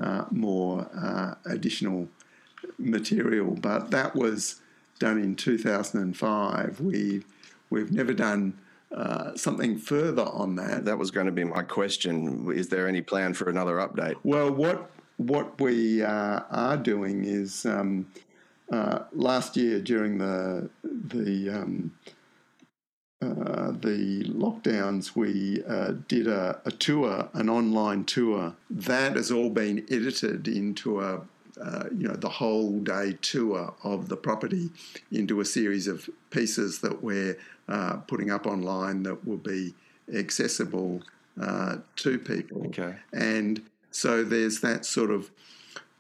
[0.02, 2.08] uh, more uh, additional
[2.80, 3.52] material.
[3.62, 4.62] But that was
[5.00, 6.80] done in 2005.
[6.80, 7.24] We
[7.70, 8.58] we've never done
[8.96, 10.86] uh, something further on that.
[10.86, 12.52] That was going to be my question.
[12.54, 14.16] Is there any plan for another update?
[14.24, 18.08] Well, what what we uh, are doing is um,
[18.72, 21.92] uh, last year during the the um,
[23.24, 28.54] uh, the lockdowns, we uh, did a, a, tour, an online tour.
[28.70, 31.22] That has all been edited into a,
[31.62, 34.72] uh, you know, the whole day tour of the property
[35.12, 37.38] into a series of pieces that we're
[37.70, 39.74] uh, putting up online that will be
[40.14, 41.02] accessible
[41.42, 42.68] uh, to people.
[42.68, 42.96] Okay.
[43.14, 43.62] And
[43.92, 45.32] so there's that sort of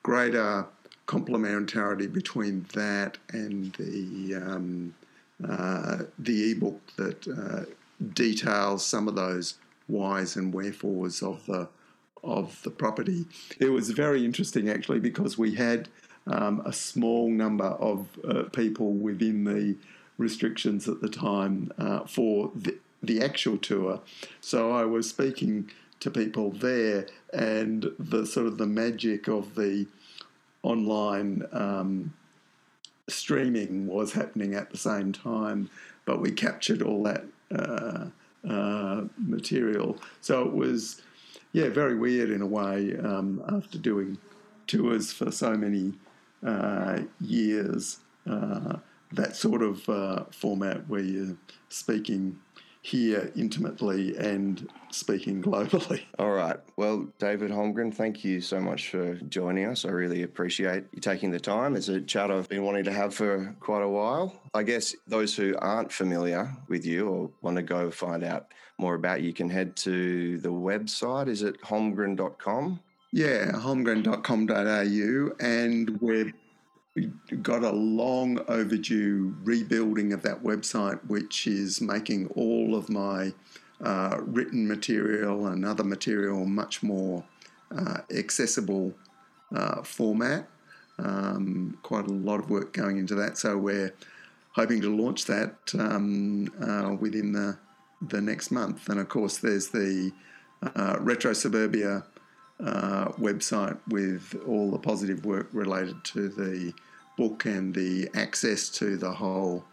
[0.01, 0.67] greater
[1.07, 4.93] complementarity between that and the um,
[5.47, 7.65] uh, the ebook that uh,
[8.13, 9.55] details some of those
[9.87, 11.67] whys and wherefores of the
[12.23, 13.25] of the property.
[13.59, 15.89] It was very interesting actually because we had
[16.25, 19.75] um, a small number of uh, people within the
[20.17, 23.99] restrictions at the time uh, for the, the actual tour.
[24.39, 29.87] So I was speaking to people there, and the sort of the magic of the
[30.63, 32.13] online um,
[33.07, 35.69] streaming was happening at the same time,
[36.05, 38.05] but we captured all that uh,
[38.49, 39.97] uh, material.
[40.21, 41.01] So it was,
[41.51, 44.17] yeah, very weird in a way um, after doing
[44.67, 45.93] tours for so many
[46.45, 47.99] uh, years.
[48.29, 48.77] Uh,
[49.11, 51.37] that sort of uh, format where you're
[51.69, 52.39] speaking
[52.83, 56.01] here intimately and speaking globally.
[56.19, 56.57] All right.
[56.75, 59.85] Well, David Holmgren, thank you so much for joining us.
[59.85, 61.77] I really appreciate you taking the time.
[61.77, 64.35] It's a chat I've been wanting to have for quite a while.
[64.53, 68.95] I guess those who aren't familiar with you or want to go find out more
[68.95, 71.29] about you can head to the website.
[71.29, 72.81] Is it holmgren.com?
[73.13, 75.35] Yeah, holmgren.com.au.
[75.39, 76.33] And we're we
[77.41, 83.33] got a long overdue rebuilding of that website, which is making all of my
[83.81, 87.23] uh, written material and other material much more
[87.75, 88.93] uh, accessible
[89.55, 90.47] uh, format.
[90.99, 93.93] Um, quite a lot of work going into that, so we're
[94.51, 97.57] hoping to launch that um, uh, within the
[98.09, 98.89] the next month.
[98.89, 100.11] And of course, there's the
[100.61, 102.03] uh, Retro Suburbia
[102.59, 106.73] uh, website with all the positive work related to the
[107.17, 109.63] book and the access to the whole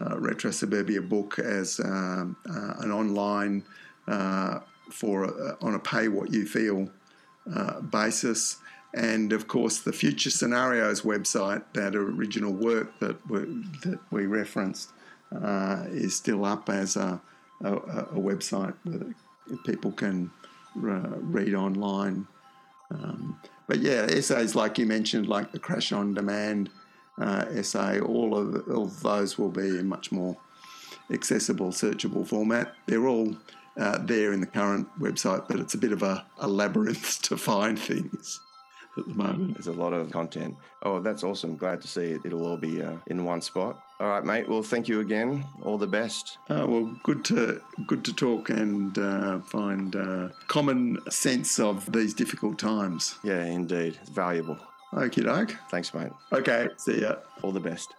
[0.00, 3.62] uh, Retro Suburbia book as um, uh, an online
[4.08, 4.60] uh,
[4.90, 6.90] for uh, on a pay what you feel
[7.90, 8.56] basis.
[8.94, 13.40] And of course, the Future Scenarios website, that original work that we,
[13.84, 14.90] that we referenced,
[15.90, 17.20] is still up as a,
[17.62, 19.14] a, a website where
[19.64, 20.30] people can
[20.74, 22.26] read online.
[22.90, 26.70] Um, but yeah, essays like you mentioned, like the Crash on Demand
[27.20, 30.36] uh, essay, all of, of those will be in much more
[31.12, 32.74] accessible, searchable format.
[32.86, 33.36] They're all
[33.78, 37.36] uh, there in the current website, but it's a bit of a, a labyrinth to
[37.36, 38.40] find things
[38.96, 39.54] at the moment.
[39.54, 40.56] There's a lot of content.
[40.82, 41.56] Oh, that's awesome.
[41.56, 42.22] Glad to see it.
[42.24, 43.82] It'll all be uh, in one spot.
[44.00, 44.48] All right, mate.
[44.48, 45.44] Well, thank you again.
[45.62, 46.38] All the best.
[46.48, 52.14] Uh, well, good to good to talk and uh, find uh, common sense of these
[52.14, 53.18] difficult times.
[53.22, 53.98] Yeah, indeed.
[54.00, 54.56] It's valuable.
[54.94, 55.54] Okie doke.
[55.70, 56.12] Thanks, mate.
[56.32, 57.16] Okay, see ya.
[57.42, 57.94] All the best.